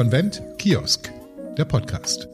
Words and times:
Konvent 0.00 0.40
Kiosk, 0.56 1.12
der 1.58 1.66
Podcast. 1.66 2.26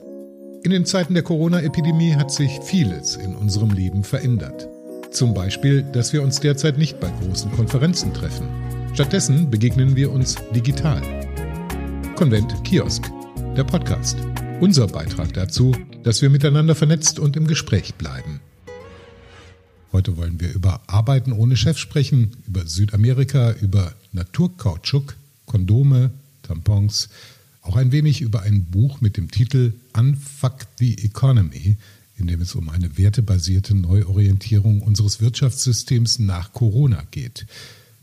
In 0.62 0.70
den 0.70 0.86
Zeiten 0.86 1.15
der 1.15 1.25
Corona-Epidemie 1.25 2.15
hat 2.15 2.31
sich 2.31 2.60
vieles 2.62 3.17
in 3.17 3.34
unserem 3.34 3.73
Leben 3.73 4.04
verändert. 4.04 4.68
Zum 5.10 5.34
Beispiel, 5.34 5.83
dass 5.83 6.13
wir 6.13 6.23
uns 6.23 6.39
derzeit 6.39 6.79
nicht 6.79 7.00
bei 7.00 7.10
großen 7.10 7.50
Konferenzen 7.50 8.14
treffen. 8.14 8.46
Stattdessen 8.95 9.50
begegnen 9.50 9.96
wir 9.96 10.12
uns 10.12 10.37
digital. 10.55 11.02
Konvent 12.14 12.54
Kiosk, 12.62 13.10
der 13.56 13.64
Podcast. 13.64 14.16
Unser 14.60 14.86
Beitrag 14.86 15.34
dazu, 15.34 15.74
dass 16.04 16.22
wir 16.22 16.30
miteinander 16.30 16.76
vernetzt 16.76 17.18
und 17.18 17.36
im 17.36 17.48
Gespräch 17.48 17.96
bleiben. 17.96 18.38
Heute 19.90 20.16
wollen 20.16 20.40
wir 20.40 20.54
über 20.54 20.82
Arbeiten 20.86 21.32
ohne 21.32 21.56
Chef 21.56 21.78
sprechen, 21.78 22.36
über 22.46 22.64
Südamerika, 22.64 23.54
über 23.60 23.92
Naturkautschuk, 24.12 25.16
Kondome, 25.46 26.12
Tampons, 26.44 27.08
auch 27.66 27.76
ein 27.76 27.93
wenig 27.93 28.20
über 28.20 28.43
ein 28.43 28.64
Buch 28.64 29.00
mit 29.00 29.16
dem 29.16 29.30
Titel 29.30 29.74
Unfuck 29.96 30.66
the 30.79 30.96
Economy, 31.04 31.76
in 32.16 32.27
dem 32.27 32.41
es 32.41 32.55
um 32.55 32.69
eine 32.69 32.97
wertebasierte 32.97 33.74
Neuorientierung 33.74 34.83
unseres 34.83 35.20
Wirtschaftssystems 35.20 36.19
nach 36.19 36.52
Corona 36.52 37.02
geht. 37.10 37.47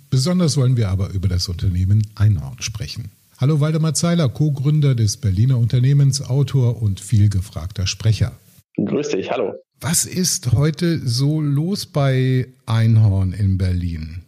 Besonders 0.09 0.57
wollen 0.57 0.77
wir 0.77 0.89
aber 0.89 1.09
über 1.09 1.27
das 1.27 1.47
Unternehmen 1.47 2.05
Einhorn 2.15 2.61
sprechen. 2.61 3.11
Hallo 3.39 3.59
Waldemar 3.59 3.93
Zeiler, 3.93 4.29
Co-Gründer 4.29 4.95
des 4.95 5.17
Berliner 5.17 5.57
Unternehmens, 5.57 6.21
Autor 6.21 6.81
und 6.81 6.99
vielgefragter 6.99 7.87
Sprecher. 7.87 8.33
Grüß 8.77 9.09
dich, 9.09 9.31
hallo. 9.31 9.53
Was 9.81 10.05
ist 10.05 10.51
heute 10.53 10.99
so 11.07 11.41
los 11.41 11.85
bei 11.85 12.47
Einhorn 12.65 13.33
in 13.33 13.57
Berlin? 13.57 14.23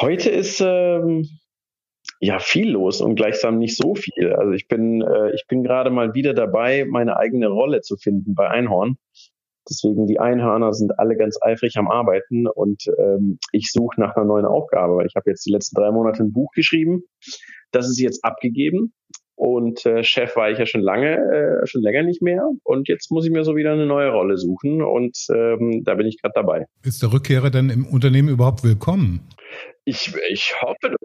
Heute 0.00 0.30
ist 0.30 0.60
ähm, 0.60 1.28
ja 2.20 2.38
viel 2.38 2.70
los 2.70 3.00
und 3.00 3.14
gleichsam 3.16 3.58
nicht 3.58 3.76
so 3.76 3.94
viel. 3.94 4.32
Also 4.32 4.52
ich 4.52 4.68
bin, 4.68 5.02
äh, 5.02 5.34
ich 5.34 5.46
bin 5.48 5.62
gerade 5.62 5.90
mal 5.90 6.14
wieder 6.14 6.34
dabei, 6.34 6.84
meine 6.88 7.16
eigene 7.16 7.48
Rolle 7.48 7.80
zu 7.80 7.96
finden 7.96 8.34
bei 8.34 8.48
Einhorn. 8.48 8.96
Deswegen 9.68 10.06
die 10.06 10.20
Einhörner 10.20 10.74
sind 10.74 10.98
alle 10.98 11.16
ganz 11.16 11.38
eifrig 11.40 11.76
am 11.78 11.90
Arbeiten 11.90 12.46
und 12.46 12.84
ähm, 12.98 13.38
ich 13.52 13.72
suche 13.72 13.98
nach 13.98 14.14
einer 14.14 14.26
neuen 14.26 14.44
Aufgabe, 14.44 15.04
ich 15.06 15.16
habe 15.16 15.30
jetzt 15.30 15.46
die 15.46 15.52
letzten 15.52 15.76
drei 15.76 15.90
Monate 15.90 16.22
ein 16.22 16.32
Buch 16.32 16.50
geschrieben. 16.54 17.04
Das 17.72 17.88
ist 17.88 17.98
jetzt 17.98 18.24
abgegeben 18.24 18.92
und 19.36 19.84
äh, 19.84 20.04
Chef 20.04 20.36
war 20.36 20.50
ich 20.50 20.58
ja 20.58 20.66
schon 20.66 20.80
lange, 20.80 21.16
äh, 21.62 21.66
schon 21.66 21.82
länger 21.82 22.02
nicht 22.02 22.22
mehr. 22.22 22.48
Und 22.62 22.88
jetzt 22.88 23.10
muss 23.10 23.24
ich 23.24 23.32
mir 23.32 23.44
so 23.44 23.56
wieder 23.56 23.72
eine 23.72 23.86
neue 23.86 24.10
Rolle 24.10 24.38
suchen. 24.38 24.82
Und 24.82 25.16
ähm, 25.30 25.82
da 25.84 25.94
bin 25.94 26.06
ich 26.06 26.20
gerade 26.20 26.34
dabei. 26.34 26.66
Ist 26.84 27.02
der 27.02 27.12
Rückkehrer 27.12 27.50
denn 27.50 27.70
im 27.70 27.86
Unternehmen 27.86 28.28
überhaupt 28.28 28.62
willkommen? 28.62 29.28
Ich, 29.86 30.14
ich 30.30 30.54
hoffe. 30.62 30.96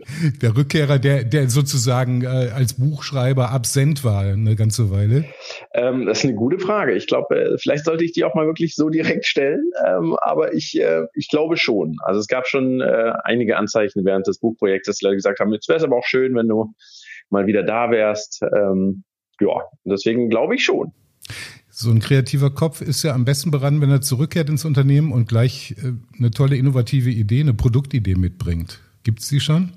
Der 0.41 0.55
Rückkehrer, 0.55 0.99
der, 0.99 1.25
der 1.25 1.49
sozusagen 1.49 2.23
äh, 2.23 2.51
als 2.53 2.75
Buchschreiber 2.75 3.51
absent 3.51 4.05
war 4.05 4.21
eine 4.21 4.55
ganze 4.55 4.89
Weile? 4.89 5.25
Ähm, 5.73 6.05
das 6.05 6.19
ist 6.19 6.25
eine 6.25 6.35
gute 6.35 6.59
Frage. 6.59 6.93
Ich 6.93 7.05
glaube, 7.05 7.35
äh, 7.35 7.57
vielleicht 7.57 7.83
sollte 7.83 8.05
ich 8.05 8.13
die 8.13 8.23
auch 8.23 8.35
mal 8.35 8.45
wirklich 8.45 8.75
so 8.75 8.89
direkt 8.89 9.25
stellen. 9.25 9.69
Ähm, 9.85 10.15
aber 10.21 10.53
ich, 10.53 10.79
äh, 10.79 11.03
ich 11.13 11.27
glaube 11.27 11.57
schon. 11.57 11.97
Also 12.03 12.21
es 12.21 12.27
gab 12.27 12.47
schon 12.47 12.79
äh, 12.79 13.11
einige 13.23 13.57
Anzeichen 13.57 14.05
während 14.05 14.27
des 14.27 14.39
Buchprojektes, 14.39 14.99
die 14.99 15.05
Leute 15.05 15.17
gesagt 15.17 15.39
haben, 15.41 15.51
jetzt 15.51 15.67
wäre 15.67 15.77
es 15.77 15.83
aber 15.83 15.97
auch 15.97 16.05
schön, 16.05 16.33
wenn 16.35 16.47
du 16.47 16.73
mal 17.29 17.47
wieder 17.47 17.63
da 17.63 17.91
wärst. 17.91 18.41
Ähm, 18.43 19.03
ja, 19.39 19.61
deswegen 19.83 20.29
glaube 20.29 20.55
ich 20.55 20.63
schon. 20.63 20.91
So 21.69 21.91
ein 21.91 21.99
kreativer 21.99 22.49
Kopf 22.49 22.81
ist 22.81 23.03
ja 23.03 23.13
am 23.13 23.25
besten 23.25 23.51
beran, 23.51 23.79
wenn 23.81 23.89
er 23.89 24.01
zurückkehrt 24.01 24.49
ins 24.49 24.65
Unternehmen 24.65 25.11
und 25.11 25.29
gleich 25.29 25.75
äh, 25.77 25.93
eine 26.17 26.31
tolle 26.31 26.57
innovative 26.57 27.09
Idee, 27.09 27.41
eine 27.41 27.53
Produktidee 27.53 28.15
mitbringt. 28.15 28.81
Gibt 29.03 29.21
es 29.21 29.29
die 29.29 29.39
schon? 29.39 29.71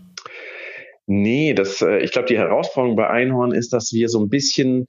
Nee, 1.07 1.55
das, 1.55 1.83
äh, 1.83 1.99
ich 1.99 2.13
glaube, 2.13 2.29
die 2.29 2.39
Herausforderung 2.39 2.97
bei 2.97 3.09
Einhorn 3.09 3.53
ist, 3.53 3.73
dass 3.73 3.93
wir 3.93 4.09
so 4.09 4.21
ein 4.21 4.29
bisschen 4.29 4.87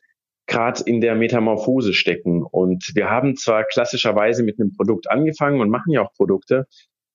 gerade 0.47 0.83
in 0.85 1.01
der 1.01 1.15
Metamorphose 1.15 1.93
stecken. 1.93 2.43
Und 2.43 2.91
wir 2.95 3.09
haben 3.09 3.35
zwar 3.35 3.63
klassischerweise 3.63 4.43
mit 4.43 4.59
einem 4.59 4.73
Produkt 4.73 5.09
angefangen 5.09 5.61
und 5.61 5.69
machen 5.69 5.91
ja 5.91 6.01
auch 6.01 6.13
Produkte, 6.13 6.65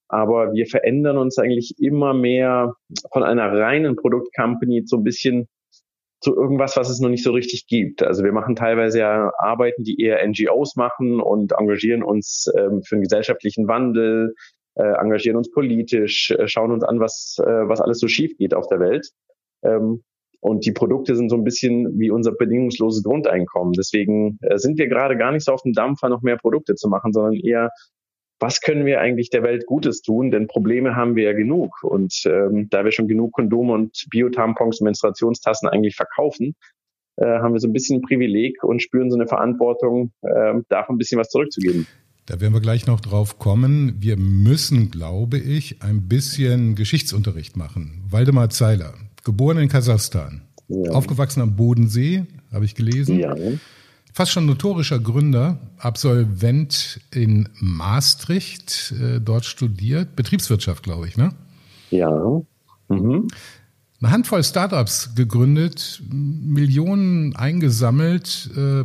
aber 0.08 0.52
wir 0.52 0.66
verändern 0.66 1.18
uns 1.18 1.38
eigentlich 1.38 1.74
immer 1.78 2.14
mehr 2.14 2.74
von 3.12 3.22
einer 3.22 3.52
reinen 3.52 3.96
Produktcompany 3.96 4.84
zu 4.84 4.96
ein 4.96 5.04
bisschen 5.04 5.48
zu 6.20 6.34
irgendwas, 6.34 6.76
was 6.76 6.90
es 6.90 6.98
noch 6.98 7.10
nicht 7.10 7.22
so 7.22 7.30
richtig 7.30 7.66
gibt. 7.66 8.02
Also 8.02 8.24
wir 8.24 8.32
machen 8.32 8.56
teilweise 8.56 8.98
ja 9.00 9.30
Arbeiten, 9.38 9.84
die 9.84 10.00
eher 10.00 10.26
NGOs 10.26 10.74
machen 10.74 11.20
und 11.20 11.52
engagieren 11.52 12.02
uns 12.02 12.50
ähm, 12.56 12.82
für 12.82 12.96
einen 12.96 13.02
gesellschaftlichen 13.02 13.68
Wandel, 13.68 14.34
äh, 14.74 14.82
engagieren 14.82 15.36
uns 15.36 15.50
politisch, 15.50 16.32
äh, 16.32 16.48
schauen 16.48 16.72
uns 16.72 16.82
an, 16.82 16.98
was, 16.98 17.36
äh, 17.40 17.68
was 17.68 17.80
alles 17.80 18.00
so 18.00 18.08
schief 18.08 18.36
geht 18.36 18.54
auf 18.54 18.66
der 18.66 18.80
Welt. 18.80 19.10
Ähm, 19.62 20.02
und 20.40 20.64
die 20.64 20.72
Produkte 20.72 21.16
sind 21.16 21.30
so 21.30 21.36
ein 21.36 21.44
bisschen 21.44 21.98
wie 21.98 22.10
unser 22.10 22.32
bedingungsloses 22.32 23.02
Grundeinkommen. 23.02 23.72
Deswegen 23.72 24.38
äh, 24.42 24.58
sind 24.58 24.78
wir 24.78 24.88
gerade 24.88 25.16
gar 25.16 25.32
nicht 25.32 25.44
so 25.44 25.52
auf 25.52 25.62
dem 25.62 25.72
Dampfer, 25.72 26.08
noch 26.08 26.22
mehr 26.22 26.36
Produkte 26.36 26.74
zu 26.74 26.88
machen, 26.88 27.12
sondern 27.12 27.34
eher 27.34 27.70
was 28.40 28.60
können 28.60 28.86
wir 28.86 29.00
eigentlich 29.00 29.30
der 29.30 29.42
Welt 29.42 29.66
Gutes 29.66 30.02
tun? 30.02 30.30
Denn 30.30 30.46
Probleme 30.46 30.94
haben 30.94 31.16
wir 31.16 31.24
ja 31.24 31.32
genug. 31.32 31.82
Und 31.82 32.22
ähm, 32.26 32.68
da 32.70 32.84
wir 32.84 32.92
schon 32.92 33.08
genug 33.08 33.32
Kondome 33.32 33.72
und 33.72 34.06
Biotampons 34.10 34.80
und 34.80 34.84
Menstruationstassen 34.84 35.68
eigentlich 35.68 35.96
verkaufen, 35.96 36.54
äh, 37.16 37.24
haben 37.24 37.52
wir 37.52 37.60
so 37.60 37.68
ein 37.68 37.72
bisschen 37.72 37.98
ein 37.98 38.02
Privileg 38.02 38.62
und 38.62 38.82
spüren 38.82 39.10
so 39.10 39.16
eine 39.16 39.26
Verantwortung, 39.26 40.12
äh, 40.22 40.54
davon 40.68 40.94
ein 40.94 40.98
bisschen 40.98 41.18
was 41.18 41.30
zurückzugeben. 41.30 41.86
Da 42.26 42.40
werden 42.40 42.52
wir 42.52 42.60
gleich 42.60 42.86
noch 42.86 43.00
drauf 43.00 43.38
kommen. 43.38 43.96
Wir 44.00 44.16
müssen, 44.16 44.90
glaube 44.90 45.38
ich, 45.38 45.82
ein 45.82 46.08
bisschen 46.08 46.74
Geschichtsunterricht 46.74 47.56
machen. 47.56 48.04
Waldemar 48.08 48.50
Zeiler, 48.50 48.94
geboren 49.24 49.58
in 49.58 49.68
Kasachstan, 49.68 50.42
ja. 50.68 50.92
aufgewachsen 50.92 51.40
am 51.40 51.56
Bodensee, 51.56 52.26
habe 52.52 52.66
ich 52.66 52.74
gelesen. 52.74 53.18
Ja 53.18 53.34
fast 54.12 54.32
schon 54.32 54.46
notorischer 54.46 54.98
Gründer, 54.98 55.58
Absolvent 55.78 57.00
in 57.12 57.48
Maastricht, 57.60 58.92
äh, 59.00 59.20
dort 59.20 59.44
studiert, 59.44 60.16
Betriebswirtschaft, 60.16 60.82
glaube 60.82 61.08
ich, 61.08 61.16
ne? 61.16 61.30
Ja. 61.90 62.10
Mhm. 62.88 63.28
Eine 64.00 64.12
Handvoll 64.12 64.44
Startups 64.44 65.14
gegründet, 65.16 66.02
Millionen 66.08 67.34
eingesammelt, 67.34 68.50
äh, 68.56 68.84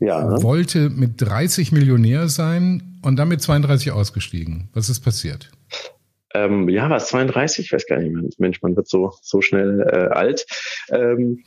ja. 0.00 0.42
wollte 0.42 0.90
mit 0.90 1.20
30 1.20 1.72
Millionär 1.72 2.28
sein 2.28 2.98
und 3.02 3.16
damit 3.16 3.42
32 3.42 3.92
ausgestiegen. 3.92 4.68
Was 4.72 4.88
ist 4.88 5.00
passiert? 5.00 5.50
Ähm, 6.34 6.68
ja, 6.68 6.90
was 6.90 7.08
32? 7.08 7.66
Ich 7.66 7.72
weiß 7.72 7.86
gar 7.86 7.98
nicht 7.98 8.12
mehr. 8.12 8.24
Mensch, 8.38 8.60
man 8.62 8.76
wird 8.76 8.88
so 8.88 9.12
so 9.22 9.40
schnell 9.40 9.80
äh, 9.80 10.14
alt. 10.14 10.46
Ähm, 10.90 11.42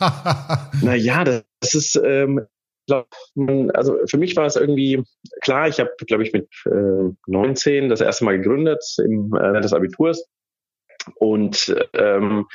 naja, 0.82 1.24
das 1.24 1.74
ist 1.74 2.00
ähm, 2.02 2.40
glaube, 2.92 3.70
also 3.74 3.98
für 4.06 4.18
mich 4.18 4.36
war 4.36 4.46
es 4.46 4.56
irgendwie 4.56 5.02
klar, 5.42 5.68
ich 5.68 5.80
habe, 5.80 5.90
glaube 6.06 6.22
ich, 6.22 6.32
mit 6.32 6.48
äh, 6.66 7.12
19 7.26 7.88
das 7.88 8.00
erste 8.00 8.24
Mal 8.24 8.38
gegründet 8.38 8.82
im 9.04 9.34
äh, 9.34 9.60
des 9.60 9.72
Abiturs. 9.72 10.28
Und 11.16 11.74
ähm, 11.94 12.46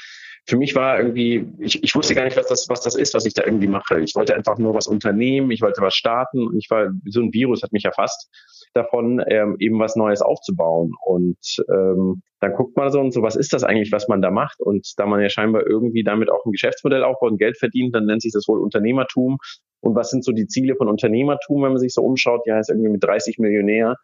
für 0.46 0.56
mich 0.56 0.76
war 0.76 0.98
irgendwie, 0.98 1.46
ich, 1.60 1.84
ich 1.84 1.94
wusste 1.94 2.16
gar 2.16 2.24
nicht, 2.24 2.38
was 2.38 2.48
das, 2.48 2.70
was 2.70 2.80
das 2.82 2.96
ist, 2.96 3.14
was 3.14 3.26
ich 3.26 3.34
da 3.34 3.44
irgendwie 3.44 3.68
mache. 3.68 4.00
Ich 4.00 4.16
wollte 4.16 4.34
einfach 4.34 4.58
nur 4.58 4.74
was 4.74 4.88
unternehmen, 4.88 5.52
ich 5.52 5.62
wollte 5.62 5.82
was 5.82 5.96
starten 5.96 6.48
und 6.48 6.58
ich 6.58 6.70
war, 6.70 6.90
so 7.06 7.22
ein 7.22 7.34
Virus 7.34 7.64
hat 7.64 7.74
mich 7.74 7.84
erfasst 7.84 8.30
davon, 8.74 9.22
ähm, 9.28 9.58
eben 9.60 9.78
was 9.80 9.98
Neues 9.98 10.22
aufzubauen. 10.22 10.94
Und 11.06 11.38
ähm, 11.70 12.22
dann 12.40 12.54
guckt 12.54 12.78
man 12.78 12.92
so 12.92 13.00
und 13.02 13.12
so, 13.12 13.22
was 13.24 13.36
ist 13.36 13.52
das 13.52 13.66
eigentlich, 13.66 13.92
was 13.92 14.08
man 14.08 14.22
da 14.22 14.32
macht? 14.32 14.62
Und 14.62 14.88
da 14.98 15.06
man 15.06 15.22
ja 15.22 15.30
scheinbar 15.30 15.68
irgendwie 15.68 16.04
damit 16.04 16.30
auch 16.30 16.46
ein 16.46 16.52
Geschäftsmodell 16.54 17.04
aufbaut 17.04 17.32
und 17.32 17.40
Geld 17.40 17.58
verdient, 17.58 17.94
dann 17.94 18.06
nennt 18.06 18.22
sich 18.22 18.32
das 18.32 18.48
wohl 18.48 18.62
Unternehmertum. 18.62 19.40
Und 19.82 19.96
was 19.96 20.10
sind 20.10 20.24
so 20.24 20.32
die 20.32 20.48
Ziele 20.48 20.76
von 20.76 20.88
Unternehmertum, 20.88 21.64
wenn 21.64 21.72
man 21.72 21.80
sich 21.80 21.94
so 21.94 22.04
umschaut? 22.04 22.42
Ja, 22.46 22.60
ist 22.60 22.70
irgendwie 22.70 22.90
mit 22.90 23.04
30 23.04 23.38
Millionär. 23.40 23.98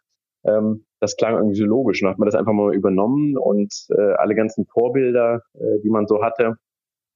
Ähm, 0.46 0.84
das 1.00 1.16
klang 1.16 1.34
irgendwie 1.34 1.56
so 1.56 1.64
logisch. 1.64 2.02
Und 2.02 2.08
hat 2.08 2.18
man 2.18 2.26
das 2.26 2.34
einfach 2.34 2.52
mal 2.52 2.74
übernommen 2.74 3.36
und 3.36 3.72
äh, 3.90 4.12
alle 4.14 4.34
ganzen 4.34 4.66
Vorbilder, 4.66 5.42
äh, 5.54 5.80
die 5.82 5.90
man 5.90 6.06
so 6.06 6.22
hatte, 6.22 6.56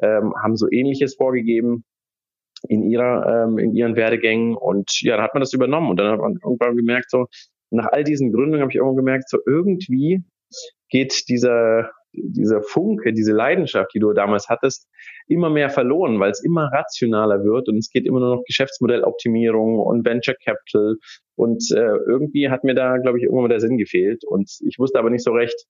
ähm, 0.01 0.35
haben 0.43 0.57
so 0.57 0.71
ähnliches 0.71 1.15
vorgegeben 1.17 1.85
in 2.69 2.83
ihrer, 2.83 3.45
ähm, 3.45 3.59
in 3.59 3.75
ihren 3.75 3.97
Werdegängen. 3.97 4.57
Und 4.57 5.01
ja, 5.03 5.17
dann 5.17 5.25
hat 5.25 5.35
man 5.35 5.43
das 5.43 5.53
übernommen. 5.53 5.91
Und 5.91 5.99
dann 5.99 6.13
hat 6.13 6.21
man 6.21 6.39
irgendwann 6.43 6.77
gemerkt, 6.77 7.11
so, 7.11 7.27
nach 7.71 7.87
all 7.93 8.05
diesen 8.05 8.33
Gründungen 8.33 8.61
habe 8.61 8.71
ich 8.71 8.77
irgendwann 8.77 8.97
gemerkt, 8.97 9.29
so 9.29 9.39
irgendwie 9.47 10.25
geht 10.89 11.29
dieser, 11.29 11.91
dieser 12.13 12.63
Funke, 12.63 13.13
diese 13.13 13.33
Leidenschaft, 13.33 13.93
die 13.95 13.99
du 13.99 14.13
damals 14.13 14.49
hattest, 14.49 14.89
immer 15.27 15.51
mehr 15.51 15.71
verloren, 15.71 16.21
weil 16.21 16.31
es 16.31 16.43
immer 16.43 16.71
rationaler 16.73 17.45
wird 17.45 17.69
und 17.69 17.77
es 17.77 17.91
geht 17.91 18.07
immer 18.07 18.21
nur 18.21 18.37
noch 18.37 18.45
Geschäftsmodelloptimierung 18.45 19.79
und 19.79 20.07
Venture 20.07 20.37
Capital 20.43 20.97
und 21.37 21.65
äh, 21.73 21.97
irgendwie 22.07 22.51
hat 22.51 22.65
mir 22.65 22.75
da, 22.75 22.99
glaube 22.99 23.19
ich, 23.19 23.25
irgendwann 23.25 23.45
mal 23.45 23.49
der 23.49 23.61
Sinn 23.61 23.79
gefehlt 23.79 24.25
und 24.25 24.51
ich 24.67 24.79
wusste 24.79 24.99
aber 24.99 25.11
nicht 25.11 25.25
so 25.25 25.33
recht, 25.33 25.67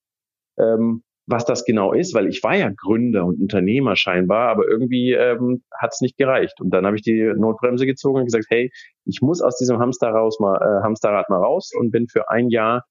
ähm, 0.59 1.03
was 1.29 1.45
das 1.45 1.65
genau 1.65 1.93
ist, 1.93 2.15
weil 2.15 2.27
ich 2.27 2.43
war 2.43 2.57
ja 2.57 2.71
Gründer 2.75 3.27
und 3.27 3.41
Unternehmer 3.41 3.97
scheinbar, 3.97 4.49
aber 4.49 4.67
irgendwie 4.67 5.13
ähm, 5.13 5.63
hat 5.77 5.91
es 5.93 6.01
nicht 6.01 6.17
gereicht. 6.17 6.59
Und 6.61 6.71
dann 6.71 6.87
habe 6.87 6.97
ich 6.97 7.03
die 7.03 7.33
Notbremse 7.37 7.85
gezogen 7.85 8.21
und 8.21 8.25
gesagt, 8.25 8.47
hey, 8.49 8.71
ich 9.05 9.21
muss 9.21 9.43
aus 9.43 9.59
diesem 9.59 9.79
Hamster 9.79 10.09
raus 10.09 10.41
mal, 10.41 10.57
äh, 10.57 10.83
Hamsterrad 10.83 11.29
mal 11.29 11.37
raus 11.37 11.71
und 11.79 11.91
bin 11.91 12.09
für 12.09 12.31
ein 12.31 12.49
Jahr 12.49 12.85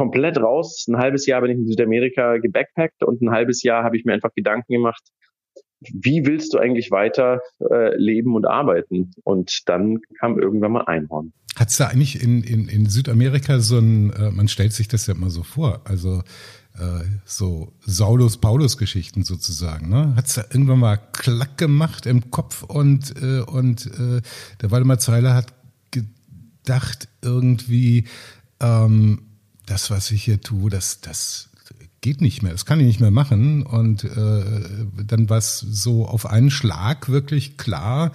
komplett 0.00 0.38
raus. 0.38 0.86
Ein 0.88 0.96
halbes 0.96 1.26
Jahr 1.26 1.42
bin 1.42 1.50
ich 1.50 1.58
in 1.58 1.66
Südamerika 1.66 2.38
gebackpackt 2.38 3.04
und 3.04 3.20
ein 3.20 3.30
halbes 3.30 3.62
Jahr 3.62 3.84
habe 3.84 3.98
ich 3.98 4.06
mir 4.06 4.14
einfach 4.14 4.32
Gedanken 4.34 4.72
gemacht, 4.72 5.02
wie 5.80 6.24
willst 6.24 6.54
du 6.54 6.58
eigentlich 6.58 6.90
weiter 6.90 7.40
äh, 7.70 7.94
leben 7.96 8.34
und 8.34 8.46
arbeiten? 8.46 9.10
Und 9.24 9.68
dann 9.68 9.98
kam 10.18 10.38
irgendwann 10.38 10.72
mal 10.72 10.84
Einhorn. 10.86 11.34
Hat 11.54 11.68
es 11.68 11.76
da 11.76 11.88
eigentlich 11.88 12.22
in, 12.22 12.42
in, 12.42 12.66
in 12.68 12.86
Südamerika 12.86 13.58
so 13.60 13.76
ein, 13.76 14.10
äh, 14.14 14.30
man 14.30 14.48
stellt 14.48 14.72
sich 14.72 14.88
das 14.88 15.06
ja 15.06 15.14
immer 15.14 15.28
so 15.28 15.42
vor, 15.42 15.82
also 15.84 16.22
äh, 16.78 17.04
so 17.26 17.74
Saulus-Paulus-Geschichten 17.80 19.22
sozusagen. 19.22 19.90
Ne? 19.90 20.14
Hat 20.16 20.28
es 20.28 20.34
da 20.34 20.44
irgendwann 20.50 20.78
mal 20.78 20.96
Klack 21.12 21.58
gemacht 21.58 22.06
im 22.06 22.30
Kopf 22.30 22.62
und, 22.62 23.14
äh, 23.20 23.40
und 23.40 23.84
äh, 23.84 24.22
der 24.62 24.70
Waldemar 24.70 24.98
Zeiler 24.98 25.34
hat 25.34 25.52
gedacht, 25.90 27.08
irgendwie, 27.20 28.04
ähm, 28.60 29.26
das, 29.66 29.90
was 29.90 30.10
ich 30.10 30.24
hier 30.24 30.40
tue, 30.40 30.70
das, 30.70 31.00
das 31.00 31.50
geht 32.00 32.20
nicht 32.20 32.42
mehr, 32.42 32.52
das 32.52 32.66
kann 32.66 32.80
ich 32.80 32.86
nicht 32.86 33.00
mehr 33.00 33.10
machen. 33.10 33.62
Und 33.62 34.04
äh, 34.04 34.08
dann 35.06 35.28
war 35.28 35.38
es 35.38 35.58
so 35.60 36.06
auf 36.06 36.26
einen 36.26 36.50
Schlag 36.50 37.10
wirklich 37.10 37.56
klar, 37.56 38.12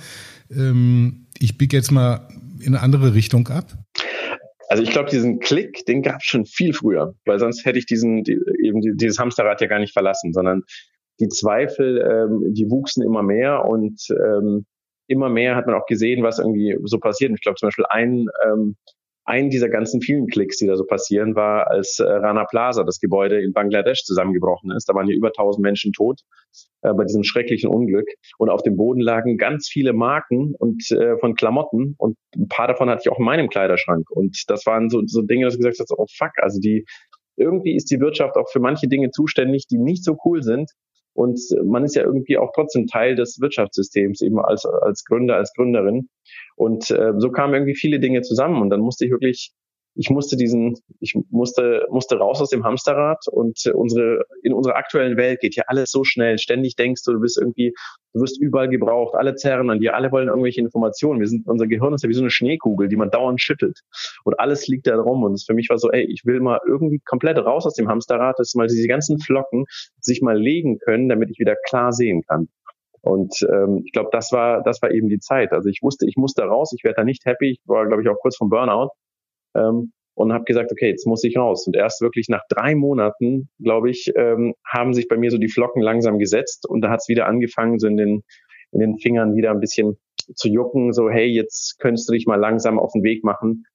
ähm, 0.51 1.27
ich 1.39 1.57
biege 1.57 1.75
jetzt 1.75 1.92
mal 1.92 2.27
in 2.59 2.75
eine 2.75 2.81
andere 2.81 3.13
Richtung 3.13 3.47
ab. 3.50 3.77
Also 4.68 4.81
ich 4.81 4.89
glaube, 4.89 5.09
diesen 5.09 5.39
Klick, 5.39 5.86
den 5.86 6.01
gab 6.01 6.21
es 6.21 6.25
schon 6.25 6.45
viel 6.45 6.74
früher, 6.74 7.13
weil 7.25 7.39
sonst 7.39 7.65
hätte 7.65 7.77
ich 7.77 7.86
diesen, 7.86 8.24
die, 8.24 8.39
eben 8.63 8.81
dieses 8.98 9.19
Hamsterrad 9.19 9.62
ja 9.62 9.68
gar 9.68 9.80
nicht 9.80 9.94
verlassen, 9.94 10.33
sondern 10.33 10.63
die 11.19 11.27
Zweifel, 11.27 12.00
ähm, 12.00 12.53
die 12.53 12.69
wuchsen 12.69 13.03
immer 13.03 13.21
mehr 13.21 13.65
und 13.65 14.01
ähm, 14.09 14.65
immer 15.07 15.30
mehr 15.30 15.56
hat 15.56 15.68
man 15.68 15.75
auch 15.75 15.86
gesehen, 15.86 16.24
was 16.24 16.39
irgendwie 16.39 16.75
so 16.83 16.98
passiert. 16.98 17.30
Und 17.30 17.36
ich 17.36 17.41
glaube 17.41 17.57
zum 17.57 17.68
Beispiel 17.68 17.86
ein 17.88 18.27
ähm, 18.45 18.75
ein 19.25 19.50
dieser 19.50 19.69
ganzen 19.69 20.01
vielen 20.01 20.27
Klicks, 20.27 20.57
die 20.57 20.68
da 20.68 20.75
so 20.75 20.86
passieren, 20.86 21.36
war, 21.36 21.69
als 21.69 22.00
äh, 22.00 22.06
Rana 22.06 22.45
Plaza, 22.45 22.83
das 22.83 23.00
Gebäude 23.00 23.42
in 23.42 23.54
Bangladesch, 23.54 24.04
zusammengebrochen 24.04 24.72
ist. 24.72 24.88
Da 24.88 24.94
waren 24.94 25.07
ja 25.07 25.16
über 25.16 25.30
1000 25.30 25.63
Menschen 25.63 25.94
tot 25.94 26.22
äh, 26.81 26.94
bei 26.94 27.04
diesem 27.06 27.24
schrecklichen 27.24 27.69
Unglück. 27.69 28.07
Und 28.38 28.50
auf 28.50 28.62
dem 28.62 28.77
Boden 28.77 29.01
lagen 29.01 29.38
ganz 29.38 29.68
viele 29.68 29.94
Marken 29.94 30.54
und 30.60 30.92
äh, 30.92 31.18
von 31.18 31.33
Klamotten. 31.33 31.95
Und 31.98 32.18
ein 32.36 32.48
paar 32.48 32.68
davon 32.68 32.89
hatte 32.89 33.01
ich 33.04 33.12
auch 33.12 33.19
in 33.19 33.25
meinem 33.25 33.50
Kleiderschrank. 33.50 34.10
Und 34.12 34.44
das 34.48 34.66
waren 34.68 34.89
so, 34.89 35.01
so 35.06 35.24
Dinge, 35.24 35.45
dass 35.45 35.56
ich 35.56 35.60
gesagt 35.60 35.80
habe, 35.80 36.00
oh 36.00 36.06
fuck, 36.16 36.31
also 36.38 36.60
die, 36.60 36.86
irgendwie 37.36 37.75
ist 37.75 37.89
die 37.89 38.00
Wirtschaft 38.00 38.36
auch 38.36 38.50
für 38.51 38.60
manche 38.60 38.88
Dinge 38.88 39.10
zuständig, 39.10 39.66
die 39.68 39.80
nicht 39.80 40.04
so 40.04 40.18
cool 40.24 40.44
sind. 40.44 40.72
Und 41.15 41.39
man 41.63 41.85
ist 41.85 41.95
ja 41.95 42.03
irgendwie 42.03 42.38
auch 42.38 42.51
trotzdem 42.53 42.88
Teil 42.88 43.15
des 43.15 43.39
Wirtschaftssystems, 43.39 44.21
eben 44.21 44.38
als, 44.38 44.65
als 44.65 45.06
Gründer, 45.06 45.38
als 45.38 45.53
Gründerin. 45.53 46.09
Und 46.57 46.91
äh, 46.91 47.13
so 47.17 47.31
kamen 47.31 47.53
irgendwie 47.53 47.75
viele 47.75 48.01
Dinge 48.01 48.21
zusammen 48.21 48.62
und 48.62 48.69
dann 48.69 48.81
musste 48.81 49.06
ich 49.06 49.12
wirklich, 49.12 49.53
ich 49.95 50.09
musste 50.09 50.36
diesen, 50.36 50.75
ich 51.00 51.15
musste, 51.30 51.88
musste 51.89 52.18
raus 52.18 52.42
aus 52.42 52.50
dem 52.50 52.65
Hamsterrad 52.65 53.25
und 53.31 53.65
unsere, 53.74 54.25
in 54.44 54.53
unserer 54.53 54.75
aktuellen 54.75 55.15
Welt 55.15 55.39
geht 55.39 55.56
ja 55.56 55.63
alles 55.68 55.89
so 55.89 56.03
schnell. 56.03 56.38
Ständig 56.38 56.75
denkst 56.75 57.03
du, 57.06 57.13
du 57.13 57.21
bist 57.21 57.38
irgendwie, 57.39 57.74
du 58.13 58.21
wirst 58.21 58.39
überall 58.39 58.68
gebraucht, 58.68 59.15
alle 59.15 59.36
zerren 59.36 59.69
an 59.69 59.80
dir, 59.80 59.95
alle 59.95 60.12
wollen 60.12 60.27
irgendwelche 60.27 60.59
Informationen. 60.59 61.21
Wir 61.21 61.27
sind, 61.27 61.47
unser 61.47 61.68
Gehirn 61.68 61.94
ist 61.94 62.03
ja 62.03 62.09
wie 62.09 62.13
so 62.13 62.21
eine 62.21 62.30
Schneekugel, 62.30 62.89
die 62.89 62.97
man 62.97 63.09
dauernd 63.09 63.42
schüttelt. 63.42 63.80
Und 64.25 64.38
alles 64.38 64.68
liegt 64.68 64.86
da 64.88 65.00
rum. 65.00 65.24
Und 65.24 65.42
für 65.45 65.53
mich 65.53 65.69
war 65.69 65.77
so, 65.77 65.89
ey, 65.89 66.03
ich 66.03 66.25
will 66.25 66.41
mal 66.41 66.59
irgendwie 66.68 67.00
komplett 67.06 67.38
raus 67.38 67.65
aus 67.65 67.74
dem 67.74 67.88
Hamsterrad, 67.88 68.38
dass 68.38 68.53
mal 68.53 68.68
diese 68.68 68.88
ganzen 68.88 69.19
Flocken 69.19 69.65
sich 70.01 70.21
mal 70.21 70.38
legen 70.38 70.77
können, 70.80 71.07
damit 71.07 71.30
ich 71.31 71.39
wieder 71.39 71.56
klar 71.68 71.94
sehen 71.94 72.24
kann. 72.27 72.50
Und 73.01 73.48
ähm, 73.50 73.83
ich 73.86 73.94
glaube, 73.94 74.09
das 74.12 74.31
war, 74.31 74.62
das 74.63 74.81
war 74.81 74.91
eben 74.91 75.07
die 75.07 75.19
Zeit. 75.19 75.53
Also 75.53 75.69
ich 75.69 75.81
wusste, 75.83 76.06
ich 76.07 76.18
musste 76.18 76.41
raus, 76.44 76.74
ich 76.75 76.83
werde 76.83 76.98
da 76.98 77.03
nicht 77.03 77.24
happy. 77.25 77.51
Ich 77.51 77.59
war, 77.65 77.86
glaube 77.86 78.01
ich, 78.01 78.09
auch 78.09 78.18
kurz 78.19 78.36
vom 78.36 78.50
Burnout 78.50 78.89
ähm, 79.56 79.92
und 80.16 80.31
habe 80.31 80.46
gesagt, 80.46 80.72
okay, 80.72 80.90
jetzt 80.90 81.06
muss 81.06 81.24
ich 81.24 81.38
raus. 81.38 81.68
Und 81.68 81.75
erst 81.75 82.02
wirklich 82.02 82.30
nach 82.30 82.44
drei 82.50 82.75
Monaten, 82.75 83.50
glaube 83.62 83.90
ich, 83.90 84.12
ähm, 84.16 84.54
haben 84.66 84.94
sich 84.94 85.07
bei 85.07 85.18
mir 85.18 85.30
so 85.30 85.38
die 85.38 85.50
Flocken 85.50 85.81
langsam 85.81 86.19
gesetzt 86.19 86.68
und 86.68 86.81
da 86.81 86.90
hat 86.90 87.02
es 87.02 87.10
wieder 87.10 87.28
angefangen, 87.28 87.80
so 87.80 87.88
in 87.88 87.98
den, 87.98 88.24
in 88.72 88.80
den 88.80 88.98
Fingern 88.98 89.36
wieder 89.36 89.52
ein 89.52 89.60
bisschen 89.60 89.98
zu 90.36 90.50
jucken, 90.50 90.94
so 90.94 91.10
hey, 91.10 91.28
jetzt 91.28 91.78
könntest 91.80 92.10
du 92.10 92.13
dich 92.13 92.25
mal 92.25 92.40
langsam 92.40 92.80
auf 92.80 92.92
den 92.94 93.04
Weg 93.04 93.24
machen 93.24 93.66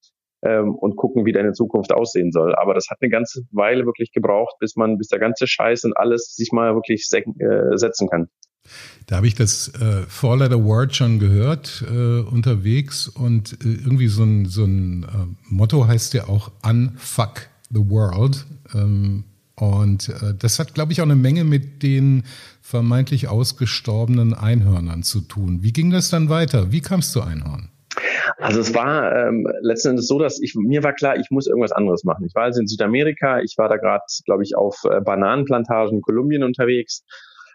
ähm, 0.43 0.75
und 0.75 0.97
gucken, 0.97 1.27
wie 1.27 1.33
deine 1.33 1.53
Zukunft 1.53 1.93
aussehen 1.93 2.33
soll. 2.33 2.55
Aber 2.55 2.75
das 2.75 2.89
hat 2.91 2.99
eine 3.01 3.11
ganze 3.11 3.43
Weile 3.53 3.85
wirklich 3.87 4.13
gebraucht, 4.13 4.57
bis 4.59 4.77
man, 4.77 4.99
bis 4.99 5.09
der 5.09 5.19
ganze 5.19 5.47
Scheiß 5.47 5.85
und 5.85 5.97
alles 5.97 6.35
sich 6.35 6.53
mal 6.53 6.75
wirklich 6.75 7.07
äh, 7.13 7.77
setzen 7.77 8.09
kann. 8.09 8.29
Da 9.07 9.17
habe 9.17 9.27
ich 9.27 9.35
das 9.35 9.69
äh, 9.75 10.03
Four-Letter 10.09 10.65
Word 10.65 10.95
schon 10.95 11.19
gehört 11.19 11.85
äh, 11.91 12.21
unterwegs 12.21 13.09
und 13.09 13.55
äh, 13.65 13.69
irgendwie 13.69 14.09
so 14.09 14.23
ein, 14.23 14.47
so 14.47 14.65
ein 14.65 15.03
äh, 15.03 15.07
Motto 15.49 15.87
heißt 15.87 16.15
ja 16.15 16.29
auch 16.29 16.53
Unfuck 16.63 17.49
the 17.71 17.81
World. 17.89 18.47
Ähm, 18.75 19.25
und 19.57 20.09
äh, 20.09 20.35
das 20.39 20.59
hat, 20.59 20.75
glaube 20.75 20.93
ich, 20.93 21.01
auch 21.01 21.07
eine 21.07 21.17
Menge 21.17 21.45
mit 21.45 21.83
den 21.83 22.25
vermeintlich 22.63 23.29
ausgestorbenen 23.29 24.33
Einhörnern 24.33 25.03
zu 25.03 25.21
tun. 25.21 25.63
Wie 25.63 25.73
ging 25.73 25.91
das 25.91 26.09
dann 26.09 26.29
weiter? 26.29 26.73
Wie 26.73 26.81
kamst 26.81 27.15
du 27.15 27.21
Einhorn? 27.21 27.69
Also 28.39 28.61
es 28.61 28.75
war 28.75 29.15
ähm, 29.15 29.47
letzten 29.61 29.91
Endes 29.91 30.07
so, 30.07 30.19
dass 30.19 30.41
ich 30.41 30.55
mir 30.55 30.83
war 30.83 30.93
klar, 30.93 31.17
ich 31.17 31.31
muss 31.31 31.47
irgendwas 31.47 31.73
anderes 31.73 32.05
machen. 32.05 32.25
Ich 32.27 32.35
war 32.35 32.45
also 32.45 32.61
in 32.61 32.67
Südamerika, 32.67 33.41
ich 33.41 33.59
war 33.59 33.69
da 33.69 33.77
gerade, 33.77 34.05
glaube 34.25 34.43
ich, 34.45 34.57
auf 34.57 34.83
äh, 34.85 35.01
Bananenplantagen 35.01 35.97
in 35.97 36.03
Kolumbien 36.03 36.43
unterwegs 36.43 37.05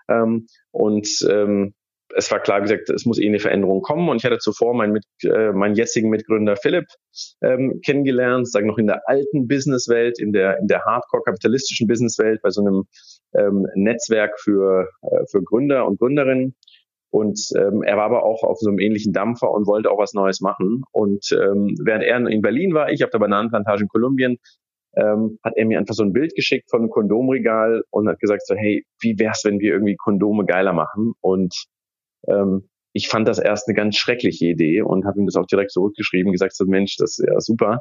ähm, 0.10 0.48
und 0.72 1.07
ähm, 1.30 1.74
es 2.16 2.31
war 2.31 2.40
klar 2.40 2.62
gesagt, 2.62 2.90
es 2.90 3.06
muss 3.06 3.19
eh 3.19 3.28
eine 3.28 3.40
Veränderung 3.40 3.81
kommen. 3.81 4.07
Und 4.10 4.18
ich 4.18 4.25
hatte 4.25 4.38
zuvor 4.38 4.74
meinen, 4.74 4.94
mit, 4.94 5.06
äh, 5.24 5.52
meinen 5.52 5.75
jetzigen 5.75 6.10
Mitgründer 6.10 6.56
Philipp 6.56 6.86
ähm, 7.42 7.81
kennengelernt, 7.84 8.50
sagen 8.50 8.68
noch 8.68 8.78
in 8.78 8.88
der 8.88 9.07
alten 9.07 9.48
Businesswelt, 9.48 10.19
in 10.19 10.31
der, 10.31 10.60
in 10.60 10.68
der 10.68 10.84
hardcore-kapitalistischen 10.86 11.88
Businesswelt, 11.88 12.42
bei 12.42 12.52
so 12.52 12.62
einem 12.62 12.84
ähm, 13.34 13.68
Netzwerk 13.75 14.40
für, 14.40 14.90
äh, 15.02 15.25
für 15.30 15.44
Gründer 15.44 15.88
und 15.88 16.00
Gründerinnen. 16.00 16.56
Und 17.10 17.40
ähm, 17.56 17.81
er 17.81 17.98
war 17.98 18.06
aber 18.06 18.24
auch 18.24 18.44
auf 18.44 18.60
so 18.60 18.69
einem 18.69 18.80
ähnlichen 18.80 19.13
Dampfer 19.13 19.50
und 19.50 19.68
wollte 19.68 19.90
auch 19.90 20.00
was 20.00 20.13
Neues 20.13 20.42
machen. 20.42 20.84
Und 20.92 21.31
ähm, 21.31 21.75
während 21.81 22.04
er 22.04 22.18
in 22.28 22.42
Berlin 22.42 22.74
war, 22.74 22.92
ich 22.92 23.04
auf 23.06 23.10
der 23.10 23.19
Bananenplantage 23.19 23.84
in 23.84 23.88
Kolumbien, 23.88 24.38
ähm, 24.97 25.39
hat 25.44 25.53
er 25.56 25.65
mir 25.65 25.77
einfach 25.80 25.94
so 25.94 26.03
ein 26.03 26.13
Bild 26.13 26.36
geschickt 26.36 26.69
von 26.69 26.81
einem 26.81 26.89
Kondomregal 26.89 27.83
und 27.89 28.07
hat 28.07 28.19
gesagt 28.19 28.45
so, 28.45 28.56
hey, 28.56 28.86
wie 29.01 29.18
wär's, 29.19 29.44
wenn 29.44 29.59
wir 29.59 29.74
irgendwie 29.74 29.95
Kondome 29.95 30.45
geiler 30.45 30.74
machen? 30.74 31.13
Und 31.21 31.53
ähm, 32.27 32.69
ich 32.94 33.09
fand 33.09 33.27
das 33.27 33.39
erst 33.39 33.68
eine 33.68 33.75
ganz 33.75 33.97
schreckliche 33.97 34.45
Idee 34.45 34.81
und 34.81 35.06
habe 35.06 35.19
ihm 35.19 35.25
das 35.25 35.36
auch 35.36 35.47
direkt 35.47 35.71
zurückgeschrieben, 35.71 36.31
gesagt 36.31 36.56
so, 36.56 36.65
Mensch, 36.65 36.95
das 36.97 37.19
ist 37.19 37.27
ja 37.27 37.39
super. 37.42 37.80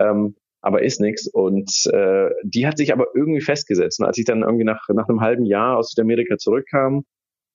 Ähm, 0.00 0.34
aber 0.60 0.82
ist 0.82 1.00
nichts. 1.00 1.28
Und 1.28 1.86
äh, 1.92 2.30
die 2.42 2.66
hat 2.66 2.78
sich 2.78 2.92
aber 2.92 3.06
irgendwie 3.14 3.40
festgesetzt. 3.40 4.00
Und 4.00 4.06
als 4.06 4.18
ich 4.18 4.24
dann 4.24 4.42
irgendwie 4.42 4.64
nach, 4.64 4.88
nach 4.92 5.08
einem 5.08 5.20
halben 5.20 5.44
Jahr 5.44 5.76
aus 5.76 5.90
Südamerika 5.90 6.36
zurückkam, 6.36 7.04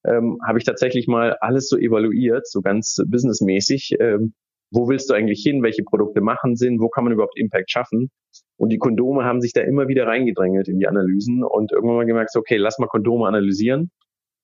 ähm, 0.06 0.40
habe 0.46 0.58
ich 0.58 0.64
tatsächlich 0.64 1.08
mal 1.08 1.38
alles 1.42 1.68
so 1.68 1.78
evaluiert, 1.78 2.48
so 2.48 2.62
ganz 2.62 3.02
businessmäßig. 3.06 3.98
Ähm, 4.00 4.34
wo 4.74 4.90
willst 4.90 5.10
du 5.10 5.14
eigentlich 5.14 5.42
hin? 5.42 5.62
Welche 5.64 5.84
Produkte 5.84 6.22
machen 6.22 6.56
Sinn? 6.56 6.80
Wo 6.80 6.90
kann 6.90 7.04
man 7.04 7.14
überhaupt 7.14 7.38
Impact 7.38 7.72
schaffen? 7.72 8.10
Und 8.58 8.70
die 8.70 8.78
Kondome 8.80 9.24
haben 9.24 9.42
sich 9.42 9.54
da 9.54 9.62
immer 9.62 9.88
wieder 9.88 10.08
reingedrängelt 10.08 10.68
in 10.68 10.80
die 10.80 10.88
Analysen 10.88 11.44
und 11.44 11.72
irgendwann 11.72 11.98
mal 11.98 12.06
gemerkt, 12.06 12.36
okay, 12.36 12.58
lass 12.58 12.80
mal 12.80 12.88
Kondome 12.88 13.28
analysieren. 13.28 13.92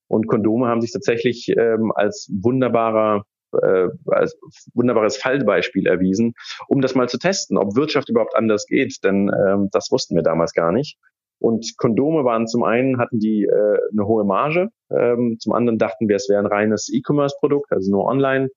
Und 0.08 0.28
Kondome 0.28 0.68
haben 0.68 0.82
sich 0.82 0.92
tatsächlich 0.92 1.50
ähm, 1.58 1.92
als 1.96 2.30
wunderbarer 2.42 3.24
äh, 3.54 3.88
als 4.06 4.38
wunderbares 4.76 5.18
Fallbeispiel 5.18 5.88
erwiesen, 5.88 6.34
um 6.68 6.82
das 6.82 6.94
mal 6.94 7.10
zu 7.10 7.18
testen, 7.18 7.58
ob 7.58 7.76
Wirtschaft 7.76 8.10
überhaupt 8.10 8.36
anders 8.36 8.66
geht, 8.68 8.98
denn 9.04 9.32
ähm, 9.34 9.70
das 9.72 9.90
wussten 9.92 10.16
wir 10.16 10.22
damals 10.22 10.54
gar 10.54 10.72
nicht. 10.72 10.98
Und 11.40 11.76
Kondome 11.78 12.26
waren 12.26 12.48
zum 12.48 12.64
einen, 12.64 13.00
hatten 13.00 13.18
die 13.18 13.46
äh, 13.46 13.78
eine 13.92 14.06
hohe 14.06 14.26
Marge, 14.26 14.70
ähm, 14.92 15.38
zum 15.40 15.54
anderen 15.54 15.80
dachten 15.80 16.10
wir, 16.10 16.18
es 16.18 16.30
wäre 16.30 16.40
ein 16.40 16.46
reines 16.46 16.90
E-Commerce-Produkt, 16.94 17.72
also 17.72 17.90
nur 17.92 18.06
online, 18.06 18.50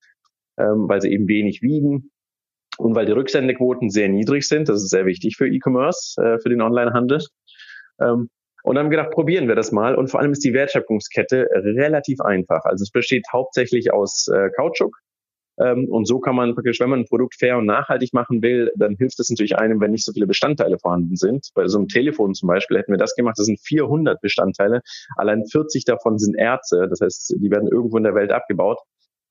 ähm, 0.59 0.89
weil 0.89 1.01
sie 1.01 1.13
eben 1.13 1.29
wenig 1.29 1.63
wiegen 1.63 2.11
und 2.79 2.95
weil 2.95 3.07
die 3.07 3.13
Rücksendequoten 3.13 3.91
sehr 3.91 4.09
niedrig 4.09 4.47
sind. 4.47 4.69
Das 4.69 4.83
ist 4.83 4.91
sehr 4.91 5.07
wichtig 5.07 5.37
für 5.37 5.49
E-Commerce, 5.49 6.21
äh, 6.23 6.39
für 6.41 6.49
den 6.49 6.63
Onlinehandel. 6.63 7.21
Ähm, 8.01 8.29
und 8.65 8.79
haben 8.79 8.91
gedacht, 8.91 9.11
probieren 9.11 9.49
wir 9.49 9.57
das 9.57 9.73
mal. 9.73 9.97
Und 9.97 10.09
vor 10.09 10.21
allem 10.21 10.31
ist 10.31 10.45
die 10.45 10.53
Wertschöpfungskette 10.53 11.49
relativ 11.53 12.21
einfach. 12.21 12.65
Also 12.65 12.85
es 12.85 12.91
besteht 12.91 13.25
hauptsächlich 13.33 13.93
aus 13.93 14.29
äh, 14.29 14.51
Kautschuk, 14.57 14.97
ähm, 15.59 15.89
und 15.91 16.07
so 16.07 16.19
kann 16.19 16.35
man 16.35 16.55
praktisch, 16.55 16.81
wenn 16.81 16.91
man 16.91 17.01
ein 17.01 17.07
Produkt 17.07 17.35
fair 17.35 17.59
und 17.59 17.67
nachhaltig 17.67 18.13
machen 18.13 18.43
will, 18.43 18.73
dann 18.77 18.97
hilft 18.97 19.21
es 19.21 19.29
natürlich 19.29 19.57
einem, 19.57 19.81
wenn 19.81 19.91
nicht 19.91 20.05
so 20.05 20.13
viele 20.13 20.27
Bestandteile 20.27 20.79
vorhanden 20.79 21.17
sind. 21.17 21.49
Bei 21.55 21.67
so 21.69 21.79
einem 21.79 21.89
Telefon 21.89 22.35
zum 22.35 22.49
Beispiel 22.49 22.79
hätten 22.79 22.93
wir 22.93 22.99
das 22.99 23.15
gemacht, 23.15 23.39
das 23.39 23.47
sind 23.47 23.61
400 23.61 24.21
Bestandteile. 24.21 24.81
Allein 25.17 25.45
40 25.47 25.85
davon 25.85 26.19
sind 26.19 26.37
Erze. 26.37 26.89
Das 26.89 27.01
heißt, 27.01 27.37
die 27.39 27.51
werden 27.51 27.69
irgendwo 27.69 27.99
in 27.99 28.05
der 28.05 28.15
Welt 28.15 28.33
abgebaut. 28.33 28.79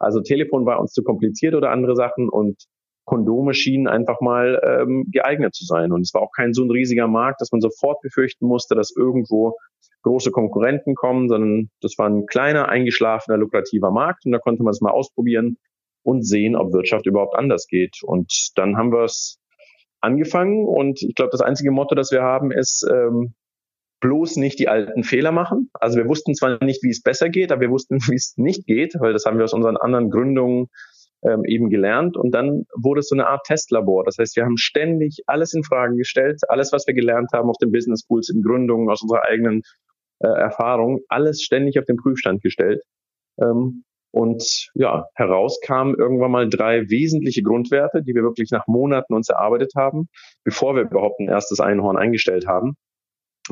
Also 0.02 0.22
Telefon 0.22 0.66
war 0.66 0.80
uns 0.80 0.94
zu 0.94 1.04
kompliziert 1.04 1.56
oder 1.56 1.72
andere 1.72 1.96
Sachen 1.96 2.30
und 2.30 2.66
Kondome 3.06 3.54
schienen 3.54 3.88
einfach 3.88 4.22
mal 4.22 4.62
ähm, 4.64 5.06
geeignet 5.12 5.56
zu 5.56 5.66
sein. 5.66 5.92
Und 5.92 6.02
es 6.02 6.14
war 6.14 6.22
auch 6.22 6.32
kein 6.36 6.54
so 6.54 6.64
ein 6.64 6.72
riesiger 6.72 7.08
Markt, 7.08 7.42
dass 7.42 7.52
man 7.52 7.62
sofort 7.62 8.02
befürchten 8.02 8.46
musste, 8.46 8.76
dass 8.76 8.96
irgendwo 8.96 9.58
große 10.04 10.32
Konkurrenten 10.32 10.96
kommen, 10.96 11.28
sondern 11.30 11.70
das 11.82 11.98
war 11.98 12.10
ein 12.10 12.26
kleiner, 12.26 12.70
eingeschlafener, 12.70 13.38
lukrativer 13.38 13.92
Markt 13.92 14.26
und 14.26 14.32
da 14.32 14.40
konnte 14.40 14.64
man 14.64 14.72
es 14.72 14.82
mal 14.82 14.92
ausprobieren 14.92 15.58
und 16.04 16.24
sehen, 16.24 16.56
ob 16.56 16.74
Wirtschaft 16.74 17.06
überhaupt 17.06 17.36
anders 17.36 17.68
geht. 17.68 17.98
Und 18.04 18.52
dann 18.56 18.78
haben 18.78 18.92
wir 18.92 19.04
es 19.04 19.40
angefangen 20.00 20.66
und 20.66 21.04
ich 21.04 21.16
glaube, 21.16 21.32
das 21.32 21.42
einzige 21.42 21.72
Motto, 21.72 21.96
das 21.96 22.12
wir 22.12 22.24
haben, 22.24 22.52
ist, 22.52 22.88
ähm, 22.92 23.34
bloß 24.02 24.36
nicht 24.36 24.60
die 24.60 24.68
alten 24.68 25.04
Fehler 25.04 25.32
machen. 25.32 25.70
Also 25.74 25.98
wir 25.98 26.08
wussten 26.08 26.36
zwar 26.36 26.64
nicht, 26.64 26.84
wie 26.84 26.90
es 26.90 27.02
besser 27.02 27.30
geht, 27.30 27.52
aber 27.52 27.62
wir 27.62 27.70
wussten, 27.70 28.00
wie 28.10 28.16
es 28.16 28.34
nicht 28.38 28.66
geht, 28.66 28.96
weil 29.00 29.14
das 29.14 29.26
haben 29.26 29.38
wir 29.38 29.46
aus 29.46 29.54
unseren 29.54 29.78
anderen 29.78 30.10
Gründungen 30.10 30.68
ähm, 31.24 31.46
eben 31.46 31.70
gelernt. 31.70 32.18
Und 32.18 32.32
dann 32.32 32.66
wurde 32.76 33.00
es 33.00 33.08
so 33.08 33.16
eine 33.16 33.28
Art 33.28 33.46
Testlabor. 33.46 34.04
Das 34.04 34.18
heißt, 34.18 34.36
wir 34.36 34.44
haben 34.44 34.58
ständig 34.58 35.24
alles 35.28 35.54
in 35.54 35.64
Frage 35.64 35.96
gestellt, 35.96 36.42
alles, 36.50 36.74
was 36.74 36.86
wir 36.88 36.94
gelernt 36.94 37.30
haben 37.34 37.50
auf 37.50 37.58
den 37.58 37.72
Business 37.72 38.02
Schools, 38.02 38.30
in 38.30 38.42
Gründungen, 38.42 38.90
aus 38.90 39.02
unserer 39.02 39.24
eigenen 39.24 39.62
äh, 40.20 40.28
Erfahrung, 40.28 41.02
alles 41.08 41.42
ständig 41.42 41.80
auf 41.80 41.86
den 41.86 41.98
Prüfstand 41.98 42.42
gestellt. 42.42 42.82
Ähm, 43.40 43.84
und 44.14 44.70
ja, 44.74 45.06
herauskamen 45.16 45.96
irgendwann 45.96 46.32
mal 46.32 46.50
drei 46.50 46.90
wesentliche 46.90 47.44
Grundwerte, 47.44 48.04
die 48.04 48.14
wir 48.14 48.24
wirklich 48.24 48.52
nach 48.52 48.68
Monaten 48.68 49.14
uns 49.14 49.30
erarbeitet 49.30 49.72
haben, 49.78 50.10
bevor 50.44 50.76
wir 50.76 50.84
überhaupt 50.84 51.20
ein 51.22 51.30
erstes 51.30 51.62
Einhorn 51.62 51.96
eingestellt 51.96 52.46
haben. 52.46 52.76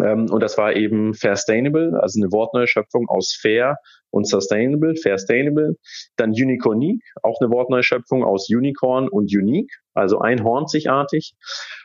Ähm, 0.04 0.30
und 0.30 0.42
das 0.42 0.58
war 0.58 0.76
eben 0.76 1.14
Fair 1.14 1.36
Sustainable, 1.36 2.00
also 2.02 2.22
eine 2.22 2.32
Wortneuschöpfung 2.32 3.08
aus 3.08 3.36
Fair 3.40 3.78
und 4.12 4.28
Sustainable, 4.28 4.96
Fair 4.96 5.18
Sustainable. 5.18 5.76
Dann 6.16 6.32
Unicornique, 6.32 7.04
auch 7.24 7.40
eine 7.42 7.52
Wortneuschöpfung 7.52 8.24
aus 8.24 8.50
Unicorn 8.50 9.08
und 9.10 9.34
Unique, 9.36 9.72
also 9.94 10.20
einhornzigartig. 10.20 11.34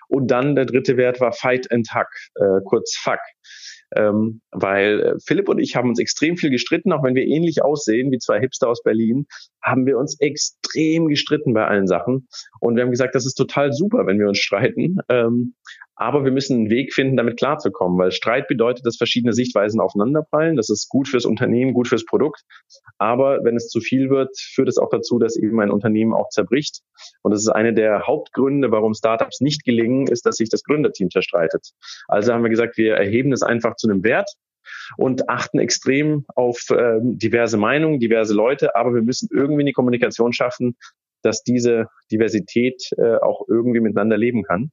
Und 0.09 0.31
dann 0.31 0.55
der 0.55 0.67
dritte 0.67 0.97
Wert 0.97 1.21
war 1.21 1.33
Fight 1.33 1.71
and 1.71 1.89
Hack, 1.91 2.09
äh, 2.37 2.61
kurz 2.65 2.97
Fuck 2.97 3.21
ähm, 3.97 4.41
weil 4.51 5.01
äh, 5.01 5.15
Philipp 5.25 5.49
und 5.49 5.59
ich 5.59 5.77
haben 5.77 5.89
uns 5.89 5.99
extrem 5.99 6.37
viel 6.37 6.51
gestritten, 6.51 6.93
auch 6.93 7.05
wenn 7.05 7.15
wir 7.15 7.25
ähnlich 7.25 7.63
aussehen 7.63 8.11
wie 8.11 8.19
zwei 8.19 8.41
Hipster 8.41 8.69
aus 8.69 8.83
Berlin, 8.83 9.27
haben 9.63 9.87
wir 9.87 9.99
uns 9.99 10.19
extrem 10.21 11.09
gestritten 11.09 11.55
bei 11.55 11.67
allen 11.67 11.87
Sachen. 11.87 12.29
Und 12.61 12.77
wir 12.77 12.83
haben 12.83 12.91
gesagt, 12.91 13.15
das 13.15 13.27
ist 13.27 13.35
total 13.35 13.73
super, 13.73 14.07
wenn 14.07 14.19
wir 14.19 14.29
uns 14.29 14.39
streiten. 14.39 14.99
Ähm, 15.09 15.55
aber 15.97 16.25
wir 16.25 16.33
müssen 16.33 16.57
einen 16.57 16.71
Weg 16.71 16.93
finden, 16.93 17.17
damit 17.17 17.39
klarzukommen, 17.39 17.99
weil 17.99 18.11
Streit 18.11 18.49
bedeutet, 18.49 18.85
dass 18.85 18.97
verschiedene 18.97 19.33
Sichtweisen 19.33 19.81
aufeinanderprallen. 19.81 20.57
Das 20.57 20.69
ist 20.69 20.89
gut 20.89 21.09
fürs 21.09 21.25
Unternehmen, 21.25 21.73
gut 21.73 21.89
fürs 21.89 22.05
Produkt. 22.05 22.43
Aber 22.99 23.45
wenn 23.45 23.57
es 23.57 23.69
zu 23.69 23.81
viel 23.81 24.11
wird, 24.11 24.37
führt 24.37 24.69
es 24.69 24.79
auch 24.79 24.91
dazu, 24.91 25.19
dass 25.19 25.37
eben 25.37 25.61
ein 25.61 25.71
Unternehmen 25.71 26.13
auch 26.13 26.29
zerbricht. 26.31 26.81
Und 27.23 27.33
das 27.33 27.41
ist 27.41 27.49
eine 27.49 27.75
der 27.75 28.07
Hauptgründe, 28.07 28.71
warum 28.71 28.95
Startups 28.95 29.41
nicht 29.41 29.65
gelingen, 29.65 30.07
ist, 30.07 30.27
dass 30.27 30.37
sich 30.37 30.49
das 30.49 30.65
Gründerteam 30.65 31.11
zerstreitet. 31.11 31.71
Also 32.09 32.33
haben 32.33 32.43
wir 32.43 32.51
gesagt, 32.51 32.77
wir 32.77 32.95
erheben 32.95 33.33
es 33.33 33.43
einfach 33.43 33.77
zu 33.77 33.89
einem 33.89 34.03
Wert 34.03 34.31
und 34.97 35.29
achten 35.29 35.59
extrem 35.59 36.25
auf 36.35 36.71
äh, 36.71 36.99
diverse 37.03 37.57
Meinungen, 37.57 38.01
diverse 38.01 38.35
Leute, 38.35 38.75
aber 38.77 38.95
wir 38.95 39.03
müssen 39.03 39.29
irgendwie 39.33 39.63
eine 39.63 39.73
Kommunikation 39.73 40.33
schaffen, 40.33 40.77
dass 41.25 41.43
diese 41.43 41.87
Diversität 42.11 42.91
äh, 42.97 43.17
auch 43.17 43.47
irgendwie 43.49 43.81
miteinander 43.81 44.17
leben 44.17 44.43
kann. 44.43 44.71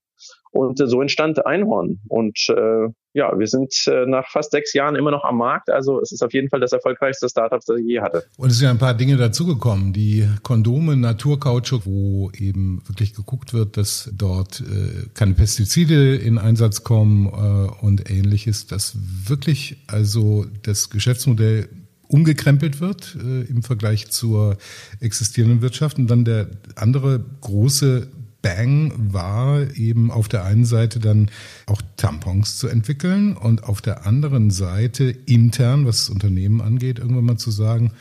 Und 0.51 0.81
äh, 0.81 0.87
so 0.87 1.01
entstand 1.01 1.45
Einhorn. 1.45 2.01
Und 2.07 2.37
äh, 2.49 2.89
ja, 3.13 3.37
wir 3.37 3.47
sind 3.47 3.73
äh, 3.87 4.05
nach 4.05 4.29
fast 4.29 4.51
sechs 4.51 4.73
Jahren 4.73 4.95
immer 4.95 5.11
noch 5.11 5.23
am 5.23 5.37
Markt. 5.37 5.69
Also 5.69 6.01
es 6.01 6.11
ist 6.11 6.23
auf 6.23 6.33
jeden 6.33 6.49
Fall 6.49 6.59
das 6.59 6.73
erfolgreichste 6.73 7.29
Startup, 7.29 7.61
das 7.65 7.77
ich 7.77 7.85
je 7.85 8.01
hatte. 8.01 8.23
Und 8.37 8.49
es 8.49 8.57
sind 8.57 8.65
ja 8.65 8.71
ein 8.71 8.77
paar 8.77 8.93
Dinge 8.93 9.17
dazugekommen. 9.17 9.93
Die 9.93 10.27
Kondome, 10.43 10.97
Naturkautschuk, 10.97 11.85
wo 11.85 12.31
eben 12.37 12.81
wirklich 12.85 13.13
geguckt 13.13 13.53
wird, 13.53 13.77
dass 13.77 14.11
dort 14.13 14.61
äh, 14.61 15.07
keine 15.13 15.33
Pestizide 15.33 16.15
in 16.15 16.37
Einsatz 16.37 16.83
kommen 16.83 17.27
äh, 17.27 17.85
und 17.85 18.09
ähnliches. 18.09 18.67
Dass 18.67 18.97
wirklich 19.27 19.77
also 19.87 20.45
das 20.63 20.89
Geschäftsmodell 20.89 21.69
umgekrempelt 22.11 22.81
wird 22.81 23.15
äh, 23.15 23.41
im 23.43 23.63
Vergleich 23.63 24.09
zur 24.11 24.57
existierenden 24.99 25.61
Wirtschaft. 25.61 25.97
Und 25.97 26.07
dann 26.07 26.25
der 26.25 26.47
andere 26.75 27.23
große 27.41 28.07
Bang 28.41 28.93
war 28.97 29.61
eben 29.75 30.11
auf 30.11 30.27
der 30.27 30.43
einen 30.43 30.65
Seite 30.65 30.99
dann 30.99 31.29
auch 31.67 31.81
Tampons 31.97 32.57
zu 32.57 32.67
entwickeln 32.67 33.37
und 33.37 33.63
auf 33.63 33.81
der 33.81 34.05
anderen 34.05 34.49
Seite 34.49 35.13
intern, 35.25 35.85
was 35.85 36.05
das 36.05 36.09
Unternehmen 36.09 36.61
angeht, 36.61 36.99
irgendwann 36.99 37.25
mal 37.25 37.37
zu 37.37 37.51
sagen, 37.51 37.91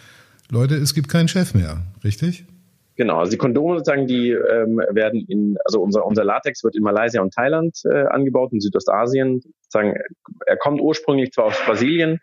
Leute, 0.50 0.76
es 0.76 0.95
gibt 0.95 1.09
keinen 1.09 1.29
Chef 1.29 1.55
mehr, 1.55 1.83
richtig? 2.02 2.45
Genau, 2.97 3.19
also 3.19 3.31
die 3.31 3.38
Kondome 3.38 3.79
sozusagen, 3.79 4.07
die 4.07 4.31
ähm, 4.31 4.76
werden 4.90 5.25
in, 5.26 5.57
also 5.64 5.81
unser, 5.81 6.05
unser 6.05 6.25
Latex 6.25 6.64
wird 6.64 6.76
in 6.76 6.83
Malaysia 6.83 7.23
und 7.23 7.33
Thailand 7.33 7.81
äh, 7.85 8.05
angebaut, 8.07 8.52
in 8.52 8.61
Südostasien. 8.61 9.40
Sozusagen, 9.62 9.95
er 10.45 10.57
kommt 10.57 10.81
ursprünglich 10.81 11.33
zwar 11.33 11.47
aus 11.47 11.55
Brasilien, 11.64 12.21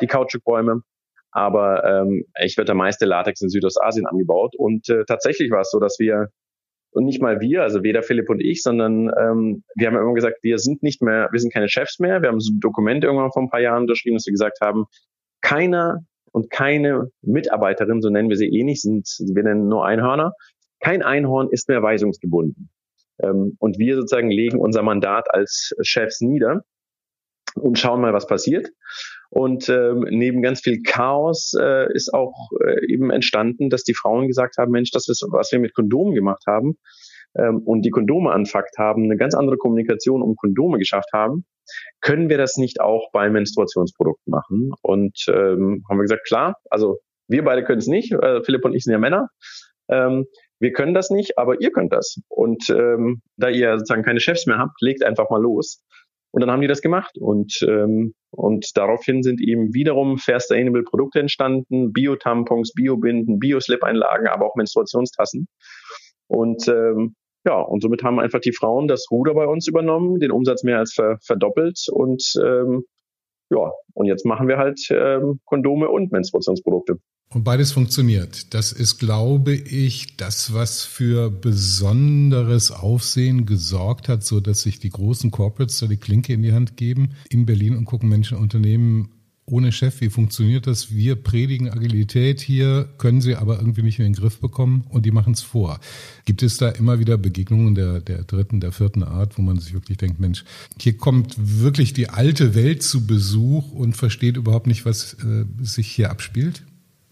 die 0.00 0.06
Kautschukbäume, 0.06 0.82
aber 1.32 1.84
ähm, 1.84 2.24
ich 2.42 2.56
wird 2.56 2.68
der 2.68 2.74
meiste 2.74 3.06
Latex 3.06 3.40
in 3.40 3.48
Südostasien 3.48 4.06
angebaut. 4.06 4.54
Und 4.56 4.88
äh, 4.88 5.04
tatsächlich 5.06 5.50
war 5.50 5.60
es 5.60 5.70
so, 5.70 5.78
dass 5.78 5.98
wir 5.98 6.28
und 6.92 7.04
nicht 7.04 7.22
mal 7.22 7.40
wir, 7.40 7.62
also 7.62 7.82
weder 7.82 8.02
Philipp 8.02 8.28
und 8.30 8.40
ich, 8.40 8.62
sondern 8.62 9.10
ähm, 9.16 9.62
wir 9.76 9.86
haben 9.86 9.94
ja 9.94 10.00
immer 10.00 10.14
gesagt, 10.14 10.38
wir 10.42 10.58
sind 10.58 10.82
nicht 10.82 11.02
mehr, 11.02 11.28
wir 11.30 11.38
sind 11.38 11.52
keine 11.52 11.68
Chefs 11.68 12.00
mehr. 12.00 12.20
Wir 12.20 12.28
haben 12.28 12.40
so 12.40 12.52
ein 12.52 12.60
Dokument 12.60 13.04
irgendwann 13.04 13.30
vor 13.30 13.42
ein 13.42 13.50
paar 13.50 13.60
Jahren 13.60 13.82
unterschrieben, 13.82 14.16
dass 14.16 14.26
wir 14.26 14.32
gesagt 14.32 14.60
haben, 14.60 14.86
keiner 15.40 16.00
und 16.32 16.50
keine 16.50 17.10
Mitarbeiterin, 17.22 18.02
so 18.02 18.10
nennen 18.10 18.28
wir 18.28 18.36
sie 18.36 18.48
eh 18.48 18.64
nicht, 18.64 18.82
sind, 18.82 19.06
wir 19.34 19.42
nennen 19.42 19.68
nur 19.68 19.84
Einhörner, 19.84 20.32
kein 20.80 21.02
Einhorn 21.02 21.48
ist 21.50 21.68
mehr 21.68 21.82
weisungsgebunden. 21.82 22.70
Ähm, 23.22 23.56
und 23.58 23.78
wir 23.78 23.96
sozusagen 23.96 24.30
legen 24.30 24.58
unser 24.58 24.82
Mandat 24.82 25.32
als 25.32 25.74
Chefs 25.82 26.20
nieder 26.20 26.64
und 27.54 27.78
schauen 27.78 28.00
mal, 28.00 28.12
was 28.12 28.26
passiert. 28.26 28.68
Und 29.30 29.68
ähm, 29.68 30.04
neben 30.10 30.42
ganz 30.42 30.60
viel 30.60 30.82
Chaos 30.82 31.54
äh, 31.58 31.92
ist 31.94 32.12
auch 32.12 32.50
äh, 32.64 32.92
eben 32.92 33.10
entstanden, 33.10 33.70
dass 33.70 33.84
die 33.84 33.94
Frauen 33.94 34.26
gesagt 34.26 34.56
haben, 34.58 34.72
Mensch, 34.72 34.90
das 34.90 35.08
ist, 35.08 35.24
was 35.30 35.52
wir 35.52 35.60
mit 35.60 35.72
Kondomen 35.72 36.14
gemacht 36.14 36.42
haben 36.48 36.78
ähm, 37.36 37.62
und 37.64 37.82
die 37.82 37.90
Kondome 37.90 38.32
anfackt 38.32 38.76
haben, 38.76 39.04
eine 39.04 39.16
ganz 39.16 39.34
andere 39.34 39.56
Kommunikation 39.56 40.22
um 40.22 40.34
Kondome 40.34 40.78
geschafft 40.78 41.10
haben, 41.12 41.44
können 42.00 42.28
wir 42.28 42.38
das 42.38 42.56
nicht 42.56 42.80
auch 42.80 43.10
bei 43.12 43.30
Menstruationsprodukten 43.30 44.32
machen? 44.32 44.72
Und 44.82 45.24
ähm, 45.28 45.84
haben 45.88 45.98
wir 45.98 46.02
gesagt, 46.02 46.26
klar, 46.26 46.54
also 46.68 46.98
wir 47.28 47.44
beide 47.44 47.62
können 47.62 47.78
es 47.78 47.86
nicht, 47.86 48.12
äh, 48.12 48.42
Philipp 48.42 48.64
und 48.64 48.74
ich 48.74 48.82
sind 48.82 48.92
ja 48.92 48.98
Männer. 48.98 49.28
Ähm, 49.88 50.26
wir 50.58 50.72
können 50.72 50.92
das 50.92 51.10
nicht, 51.10 51.38
aber 51.38 51.60
ihr 51.60 51.70
könnt 51.70 51.92
das. 51.92 52.16
Und 52.28 52.68
ähm, 52.68 53.22
da 53.36 53.48
ihr 53.48 53.78
sozusagen 53.78 54.02
keine 54.02 54.20
Chefs 54.20 54.46
mehr 54.46 54.58
habt, 54.58 54.80
legt 54.80 55.04
einfach 55.04 55.30
mal 55.30 55.40
los. 55.40 55.84
Und 56.32 56.40
dann 56.40 56.50
haben 56.50 56.60
die 56.60 56.68
das 56.68 56.82
gemacht. 56.82 57.18
Und, 57.18 57.60
ähm, 57.68 58.14
und 58.30 58.76
daraufhin 58.76 59.22
sind 59.22 59.40
eben 59.40 59.74
wiederum 59.74 60.18
Fair 60.18 60.38
Sustainable 60.38 60.84
Produkte 60.84 61.20
entstanden, 61.20 61.92
Bio-Tampons, 61.92 62.72
Bio-Binden, 62.74 63.38
Bio-Slip-Einlagen, 63.38 64.28
aber 64.28 64.46
auch 64.46 64.54
Menstruationstassen. 64.54 65.48
Und 66.28 66.68
ähm, 66.68 67.16
ja, 67.44 67.60
und 67.60 67.80
somit 67.82 68.02
haben 68.02 68.20
einfach 68.20 68.40
die 68.40 68.52
Frauen 68.52 68.86
das 68.86 69.06
Ruder 69.10 69.34
bei 69.34 69.46
uns 69.46 69.66
übernommen, 69.66 70.20
den 70.20 70.30
Umsatz 70.30 70.62
mehr 70.62 70.78
als 70.78 70.92
ver 70.92 71.18
verdoppelt 71.22 71.86
und 71.90 72.34
ähm, 72.44 72.84
ja, 73.50 73.72
und 73.94 74.06
jetzt 74.06 74.24
machen 74.24 74.46
wir 74.46 74.58
halt 74.58 74.80
ähm, 74.90 75.40
Kondome 75.44 75.88
und 75.88 76.12
Menstruationsprodukte. 76.12 76.98
Und 77.32 77.44
beides 77.44 77.70
funktioniert. 77.70 78.52
Das 78.54 78.72
ist, 78.72 78.98
glaube 78.98 79.54
ich, 79.54 80.16
das, 80.16 80.52
was 80.52 80.82
für 80.82 81.30
besonderes 81.30 82.72
Aufsehen 82.72 83.46
gesorgt 83.46 84.08
hat, 84.08 84.24
so 84.24 84.40
dass 84.40 84.62
sich 84.62 84.80
die 84.80 84.90
großen 84.90 85.30
Corporates 85.30 85.78
da 85.78 85.86
die 85.86 85.96
Klinke 85.96 86.32
in 86.32 86.42
die 86.42 86.52
Hand 86.52 86.76
geben 86.76 87.10
in 87.28 87.46
Berlin 87.46 87.76
und 87.76 87.84
gucken 87.84 88.08
Menschen 88.08 88.36
Unternehmen 88.36 89.10
ohne 89.46 89.70
Chef, 89.70 90.00
wie 90.00 90.10
funktioniert 90.10 90.66
das? 90.66 90.92
Wir 90.92 91.16
predigen 91.16 91.70
Agilität 91.70 92.40
hier, 92.40 92.88
können 92.98 93.20
sie 93.20 93.36
aber 93.36 93.58
irgendwie 93.58 93.82
nicht 93.82 93.98
mehr 93.98 94.06
in 94.06 94.12
den 94.12 94.20
Griff 94.20 94.40
bekommen 94.40 94.84
und 94.88 95.06
die 95.06 95.10
machen 95.10 95.32
es 95.32 95.42
vor. 95.42 95.78
Gibt 96.24 96.42
es 96.42 96.56
da 96.56 96.68
immer 96.68 96.98
wieder 96.98 97.16
Begegnungen 97.16 97.74
der, 97.74 98.00
der 98.00 98.24
dritten, 98.24 98.60
der 98.60 98.72
vierten 98.72 99.02
Art, 99.02 99.38
wo 99.38 99.42
man 99.42 99.58
sich 99.58 99.72
wirklich 99.72 99.98
denkt, 99.98 100.20
Mensch, 100.20 100.44
hier 100.80 100.96
kommt 100.96 101.34
wirklich 101.38 101.92
die 101.92 102.08
alte 102.08 102.54
Welt 102.54 102.82
zu 102.82 103.06
Besuch 103.06 103.72
und 103.72 103.96
versteht 103.96 104.36
überhaupt 104.36 104.66
nicht, 104.66 104.84
was 104.84 105.14
äh, 105.14 105.44
sich 105.60 105.88
hier 105.88 106.10
abspielt? 106.10 106.62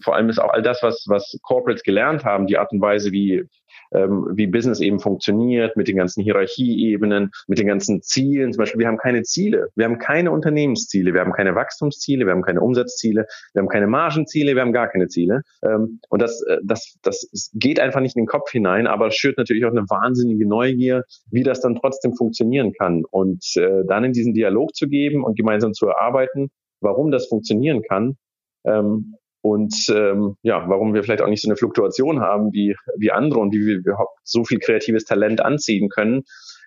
Vor 0.03 0.15
allem 0.15 0.29
ist 0.29 0.39
auch 0.39 0.51
all 0.51 0.61
das, 0.61 0.81
was, 0.81 1.05
was 1.07 1.37
Corporates 1.41 1.83
gelernt 1.83 2.25
haben, 2.25 2.47
die 2.47 2.57
Art 2.57 2.71
und 2.71 2.81
Weise, 2.81 3.11
wie 3.11 3.45
ähm, 3.91 4.27
wie 4.33 4.47
Business 4.47 4.79
eben 4.79 4.99
funktioniert, 4.99 5.75
mit 5.75 5.87
den 5.87 5.95
ganzen 5.95 6.23
Hierarchieebenen, 6.23 7.31
mit 7.47 7.59
den 7.59 7.67
ganzen 7.67 8.01
Zielen. 8.01 8.53
Zum 8.53 8.59
Beispiel, 8.59 8.79
wir 8.79 8.87
haben 8.87 8.97
keine 8.97 9.23
Ziele. 9.23 9.69
Wir 9.75 9.85
haben 9.85 9.99
keine 9.99 10.31
Unternehmensziele. 10.31 11.13
Wir 11.13 11.21
haben 11.21 11.33
keine 11.33 11.55
Wachstumsziele. 11.55 12.25
Wir 12.25 12.31
haben 12.31 12.41
keine 12.41 12.61
Umsatzziele. 12.61 13.25
Wir 13.53 13.61
haben 13.61 13.69
keine 13.69 13.87
Margenziele. 13.87 14.55
Wir 14.55 14.61
haben 14.61 14.73
gar 14.73 14.89
keine 14.89 15.07
Ziele. 15.07 15.41
Ähm, 15.63 15.99
und 16.09 16.21
das, 16.21 16.41
äh, 16.43 16.57
das, 16.63 16.97
das 17.01 17.51
geht 17.53 17.79
einfach 17.79 18.01
nicht 18.01 18.15
in 18.15 18.23
den 18.23 18.27
Kopf 18.27 18.51
hinein, 18.51 18.87
aber 18.87 19.11
schürt 19.11 19.37
natürlich 19.37 19.65
auch 19.65 19.71
eine 19.71 19.89
wahnsinnige 19.89 20.47
Neugier, 20.47 21.03
wie 21.31 21.43
das 21.43 21.61
dann 21.61 21.75
trotzdem 21.75 22.13
funktionieren 22.13 22.73
kann. 22.73 23.03
Und 23.09 23.43
äh, 23.55 23.83
dann 23.87 24.03
in 24.03 24.13
diesen 24.13 24.33
Dialog 24.33 24.75
zu 24.75 24.87
geben 24.87 25.23
und 25.23 25.37
gemeinsam 25.37 25.73
zu 25.73 25.87
erarbeiten, 25.87 26.49
warum 26.81 27.11
das 27.11 27.27
funktionieren 27.27 27.81
kann, 27.81 28.17
ähm, 28.65 29.15
und 29.41 29.73
ähm, 29.89 30.35
ja, 30.41 30.67
warum 30.67 30.93
wir 30.93 31.03
vielleicht 31.03 31.21
auch 31.21 31.29
nicht 31.29 31.41
so 31.41 31.47
eine 31.47 31.55
Fluktuation 31.55 32.19
haben 32.19 32.51
wie, 32.51 32.75
wie 32.97 33.11
andere 33.11 33.39
und 33.39 33.53
wie 33.53 33.65
wir 33.65 33.77
überhaupt 33.77 34.19
so 34.23 34.43
viel 34.43 34.59
kreatives 34.59 35.05
Talent 35.05 35.41
anziehen 35.41 35.89
können, 35.89 36.23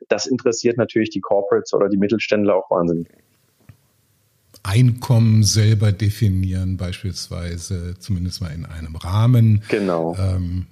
das 0.09 0.27
interessiert 0.27 0.79
natürlich 0.79 1.11
die 1.11 1.21
Corporates 1.21 1.75
oder 1.75 1.89
die 1.89 1.99
Mittelständler 1.99 2.57
auch 2.57 2.71
wahnsinnig. 2.71 3.09
Einkommen 4.63 5.43
selber 5.43 5.93
definieren, 5.93 6.77
beispielsweise, 6.77 7.99
zumindest 7.99 8.41
mal 8.41 8.55
in 8.55 8.65
einem 8.65 8.97
Rahmen. 8.97 9.63
Genau. 9.69 10.17
Ähm, 10.19 10.67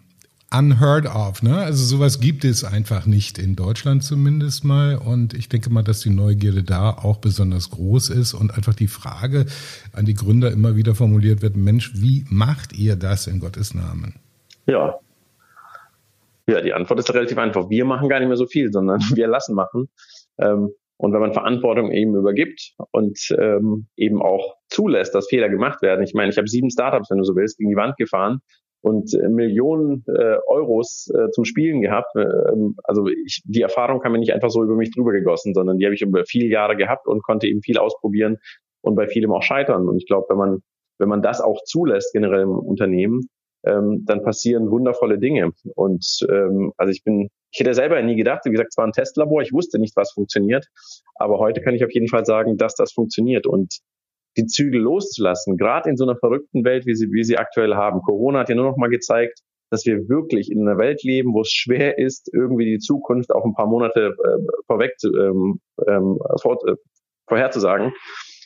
unheard 0.53 1.07
of. 1.07 1.43
Ne? 1.43 1.57
Also 1.57 1.85
sowas 1.85 2.21
gibt 2.21 2.45
es 2.45 2.65
einfach 2.65 3.07
nicht 3.07 3.39
in 3.39 3.55
Deutschland 3.55 4.03
zumindest 4.03 4.65
mal. 4.65 4.97
Und 4.97 5.35
ich 5.35 5.49
denke 5.49 5.71
mal, 5.71 5.83
dass 5.83 6.01
die 6.01 6.11
Neugierde 6.11 6.63
da 6.63 6.91
auch 6.91 7.19
besonders 7.19 7.71
groß 7.71 8.11
ist 8.11 8.35
und 8.35 8.53
einfach 8.53 8.75
die 8.75 8.89
Frage 8.89 9.47
an 9.93 10.05
die 10.05 10.15
Gründer 10.15 10.51
immer 10.51 10.77
wieder 10.77 10.95
formuliert 10.95 11.43
wird, 11.43 11.57
Mensch, 11.57 11.93
wie 11.95 12.25
macht 12.29 12.73
ihr 12.73 12.97
das 12.97 13.27
in 13.27 13.41
Gottes 13.41 13.75
Namen? 13.75 14.17
Ja. 14.67 14.99
Ja, 16.49 16.61
die 16.61 16.73
Antwort 16.73 16.99
ist 16.99 17.15
relativ 17.15 17.39
einfach. 17.39 17.71
Wir 17.71 17.85
machen 17.85 18.09
gar 18.09 18.19
nicht 18.19 18.29
mehr 18.29 18.37
so 18.37 18.47
viel, 18.47 18.73
sondern 18.73 19.01
wir 19.15 19.29
lassen 19.29 19.55
machen. 19.55 19.89
Ähm, 20.39 20.71
und 20.97 21.15
wenn 21.15 21.21
man 21.21 21.33
Verantwortung 21.33 21.93
eben 21.93 22.15
übergibt 22.15 22.75
und 22.91 23.19
ähm, 23.39 23.87
eben 23.97 24.21
auch 24.21 24.57
zulässt, 24.69 25.15
dass 25.15 25.29
Fehler 25.29 25.49
gemacht 25.49 25.81
werden. 25.81 26.03
Ich 26.03 26.13
meine, 26.13 26.31
ich 26.31 26.37
habe 26.37 26.47
sieben 26.47 26.71
Startups, 26.71 27.11
wenn 27.11 27.17
du 27.17 27.25
so 27.25 27.35
willst, 27.37 27.57
gegen 27.57 27.71
die 27.71 27.77
Wand 27.77 27.97
gefahren 27.97 28.41
und 28.83 29.13
äh, 29.15 29.29
Millionen 29.29 30.05
äh, 30.09 30.37
Euros 30.47 31.11
äh, 31.15 31.31
zum 31.31 31.45
Spielen 31.45 31.81
gehabt. 31.83 32.15
Ähm, 32.17 32.77
also 32.85 33.07
ich, 33.09 33.43
die 33.45 33.63
Erfahrung 33.63 34.01
kam 34.01 34.13
mir 34.13 34.19
nicht 34.19 34.33
einfach 34.33 34.51
so 34.51 34.63
über 34.63 34.75
mich 34.75 34.91
drüber 34.91 35.13
gegossen, 35.13 35.55
sondern 35.55 35.79
die 35.79 35.85
habe 35.85 35.95
ich 35.95 36.03
über 36.03 36.25
viele 36.25 36.47
Jahre 36.47 36.77
gehabt 36.77 37.07
und 37.07 37.23
konnte 37.23 37.47
eben 37.47 37.63
viel 37.63 37.79
ausprobieren 37.79 38.39
und 38.83 38.95
bei 38.95 39.07
vielem 39.07 39.33
auch 39.33 39.43
scheitern. 39.43 39.89
Und 39.89 39.99
ich 39.99 40.07
glaube, 40.07 40.27
wenn 40.31 40.39
man 40.39 40.63
wenn 41.01 41.09
man 41.09 41.23
das 41.23 41.41
auch 41.41 41.65
zulässt 41.65 42.13
generell 42.13 42.43
im 42.43 42.51
Unternehmen, 42.51 43.29
ähm, 43.65 44.05
dann 44.07 44.23
passieren 44.23 44.71
wundervolle 44.71 45.19
Dinge. 45.19 45.51
Und 45.75 46.21
ähm, 46.31 46.73
also 46.77 46.93
ich 46.93 47.03
bin, 47.03 47.29
ich 47.53 47.61
hätte 47.61 47.75
selber 47.75 48.01
nie 48.03 48.17
gedacht, 48.17 48.43
wie 48.45 48.51
gesagt, 48.51 48.69
es 48.71 48.77
war 48.77 48.87
ein 48.87 48.93
Testlabor, 48.93 49.43
ich 49.43 49.53
wusste 49.53 49.79
nicht, 49.79 49.97
was 49.97 50.13
funktioniert, 50.13 50.67
aber 51.17 51.39
heute 51.39 51.61
kann 51.63 51.75
ich 51.75 51.85
auf 51.85 51.93
jeden 51.93 52.09
Fall 52.09 52.25
sagen, 52.25 52.57
dass 52.57 52.75
das 52.75 52.93
funktioniert. 52.93 53.47
Und 53.47 53.79
die 54.37 54.47
Zügel 54.47 54.81
loszulassen, 54.81 55.57
gerade 55.57 55.91
in 55.91 55.97
so 55.97 56.05
einer 56.05 56.17
verrückten 56.17 56.65
Welt, 56.65 56.87
wie 56.87 56.95
sie, 56.95 57.11
wie 57.11 57.25
sie 57.25 57.37
aktuell 57.37 57.75
haben. 57.75 58.01
Corona 58.03 58.41
hat 58.41 58.49
ja 58.49 58.55
nur 58.55 58.67
noch 58.67 58.77
mal 58.77 58.89
gezeigt, 58.89 59.41
dass 59.71 59.87
wir 59.87 60.09
wirklich 60.09 60.51
in 60.51 60.67
einer 60.67 60.79
Welt 60.79 61.03
leben, 61.03 61.33
wo 61.33 61.43
es 61.43 61.51
schwer 61.51 61.99
ist, 61.99 62.29
irgendwie 62.33 62.67
die 62.67 62.79
Zukunft 62.79 63.31
auch 63.31 63.45
ein 63.45 63.55
paar 63.55 63.69
Monate 63.69 64.17
äh, 64.19 64.63
vorweg 64.67 64.99
zu, 64.99 65.15
ähm, 65.17 65.61
ähm, 65.87 66.19
vor, 66.41 66.59
äh, 66.67 66.75
vorherzusagen. 67.29 67.93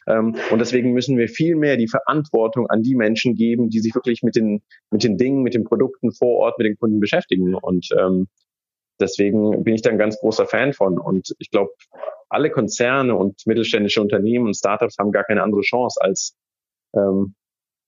Ähm, 0.06 0.36
und 0.50 0.58
deswegen 0.58 0.92
müssen 0.92 1.16
wir 1.16 1.28
viel 1.28 1.56
mehr 1.56 1.78
die 1.78 1.88
Verantwortung 1.88 2.68
an 2.68 2.82
die 2.82 2.94
Menschen 2.94 3.34
geben, 3.34 3.70
die 3.70 3.80
sich 3.80 3.94
wirklich 3.94 4.22
mit 4.22 4.36
den, 4.36 4.62
mit 4.90 5.02
den 5.02 5.16
Dingen, 5.16 5.42
mit 5.42 5.54
den 5.54 5.64
Produkten 5.64 6.12
vor 6.12 6.36
Ort, 6.40 6.58
mit 6.58 6.66
den 6.66 6.76
Kunden 6.76 7.00
beschäftigen. 7.00 7.54
Und 7.54 7.88
ähm, 7.98 8.28
deswegen 9.00 9.64
bin 9.64 9.74
ich 9.74 9.82
da 9.82 9.90
ein 9.90 9.98
ganz 9.98 10.18
großer 10.18 10.46
Fan 10.46 10.72
von. 10.72 10.98
Und 10.98 11.34
ich 11.38 11.50
glaube, 11.50 11.70
alle 12.28 12.50
Konzerne 12.50 13.14
und 13.14 13.46
mittelständische 13.46 14.00
Unternehmen 14.00 14.46
und 14.46 14.56
Startups 14.56 14.98
haben 14.98 15.12
gar 15.12 15.24
keine 15.24 15.42
andere 15.42 15.62
Chance, 15.62 15.98
als 16.00 16.36
ähm, 16.94 17.34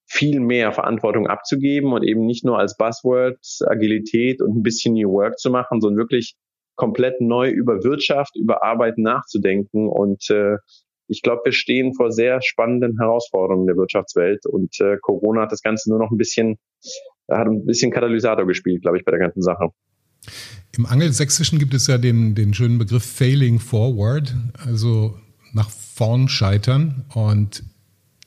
viel 0.08 0.40
mehr 0.40 0.72
Verantwortung 0.72 1.26
abzugeben 1.26 1.92
und 1.92 2.04
eben 2.04 2.26
nicht 2.26 2.44
nur 2.44 2.58
als 2.58 2.76
Buzzword 2.76 3.38
Agilität 3.66 4.40
und 4.40 4.56
ein 4.56 4.62
bisschen 4.62 4.94
New 4.94 5.10
Work 5.12 5.38
zu 5.38 5.50
machen, 5.50 5.80
sondern 5.80 5.98
wirklich 5.98 6.36
komplett 6.76 7.20
neu 7.20 7.48
über 7.50 7.82
Wirtschaft, 7.82 8.36
über 8.36 8.62
Arbeit 8.62 8.98
nachzudenken. 8.98 9.88
Und 9.88 10.30
äh, 10.30 10.56
ich 11.08 11.22
glaube, 11.22 11.42
wir 11.46 11.52
stehen 11.52 11.94
vor 11.94 12.12
sehr 12.12 12.40
spannenden 12.42 12.98
Herausforderungen 12.98 13.66
der 13.66 13.76
Wirtschaftswelt 13.76 14.46
und 14.46 14.78
äh, 14.80 14.96
Corona 15.00 15.42
hat 15.42 15.52
das 15.52 15.62
Ganze 15.62 15.90
nur 15.90 15.98
noch 15.98 16.10
ein 16.10 16.18
bisschen, 16.18 16.58
hat 17.30 17.46
ein 17.46 17.64
bisschen 17.64 17.90
Katalysator 17.90 18.46
gespielt, 18.46 18.82
glaube 18.82 18.98
ich, 18.98 19.04
bei 19.04 19.10
der 19.10 19.20
ganzen 19.20 19.42
Sache. 19.42 19.70
Im 20.76 20.86
Angelsächsischen 20.86 21.58
gibt 21.58 21.74
es 21.74 21.86
ja 21.86 21.98
den, 21.98 22.34
den 22.34 22.52
schönen 22.52 22.78
Begriff 22.78 23.04
Failing 23.04 23.60
Forward, 23.60 24.34
also 24.58 25.18
nach 25.52 25.70
vorn 25.70 26.28
scheitern. 26.28 27.04
Und 27.14 27.62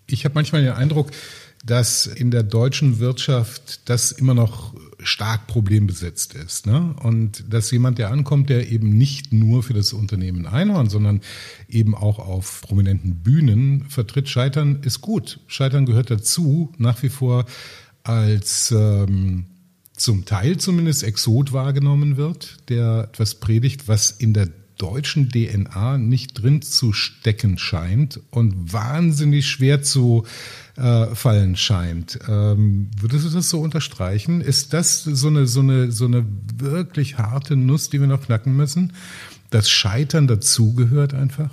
ich 0.07 0.25
habe 0.25 0.35
manchmal 0.35 0.63
den 0.63 0.73
Eindruck, 0.73 1.11
dass 1.65 2.05
in 2.07 2.31
der 2.31 2.43
deutschen 2.43 2.99
Wirtschaft 2.99 3.89
das 3.89 4.11
immer 4.11 4.33
noch 4.33 4.73
stark 5.01 5.47
problembesetzt 5.47 6.33
ist. 6.33 6.65
Ne? 6.65 6.95
Und 7.01 7.43
dass 7.53 7.71
jemand, 7.71 7.99
der 7.99 8.11
ankommt, 8.11 8.49
der 8.49 8.69
eben 8.71 8.97
nicht 8.97 9.31
nur 9.33 9.63
für 9.63 9.73
das 9.73 9.93
Unternehmen 9.93 10.45
Einhorn, 10.45 10.89
sondern 10.89 11.21
eben 11.67 11.95
auch 11.95 12.19
auf 12.19 12.61
prominenten 12.61 13.15
Bühnen 13.15 13.85
vertritt, 13.89 14.29
Scheitern 14.29 14.79
ist 14.83 15.01
gut. 15.01 15.39
Scheitern 15.47 15.85
gehört 15.85 16.11
dazu, 16.11 16.73
nach 16.77 17.01
wie 17.03 17.09
vor 17.09 17.45
als 18.03 18.71
ähm, 18.71 19.45
zum 19.99 20.25
Teil 20.25 20.57
zumindest 20.57 21.03
Exot 21.03 21.53
wahrgenommen 21.53 22.17
wird, 22.17 22.57
der 22.69 23.09
etwas 23.11 23.35
predigt, 23.35 23.87
was 23.87 24.11
in 24.11 24.33
der 24.33 24.49
deutschen 24.77 25.29
DNA 25.29 25.97
nicht 25.97 26.41
drin 26.41 26.61
zu 26.61 26.93
stecken 26.93 27.57
scheint 27.57 28.21
und 28.31 28.73
wahnsinnig 28.73 29.47
schwer 29.47 29.83
zu 29.83 30.25
äh, 30.77 31.07
fallen 31.13 31.57
scheint. 31.57 32.17
Ähm, 32.27 32.89
würdest 32.97 33.25
du 33.25 33.29
das 33.29 33.49
so 33.49 33.59
unterstreichen? 33.59 34.41
Ist 34.41 34.73
das 34.73 35.03
so 35.03 35.27
eine, 35.27 35.47
so 35.47 35.59
eine, 35.59 35.91
so 35.91 36.05
eine 36.05 36.25
wirklich 36.55 37.17
harte 37.17 37.57
Nuss, 37.57 37.89
die 37.89 37.99
wir 37.99 38.07
noch 38.07 38.25
knacken 38.25 38.55
müssen? 38.55 38.93
Das 39.49 39.69
Scheitern 39.69 40.27
dazugehört 40.27 41.13
einfach? 41.13 41.51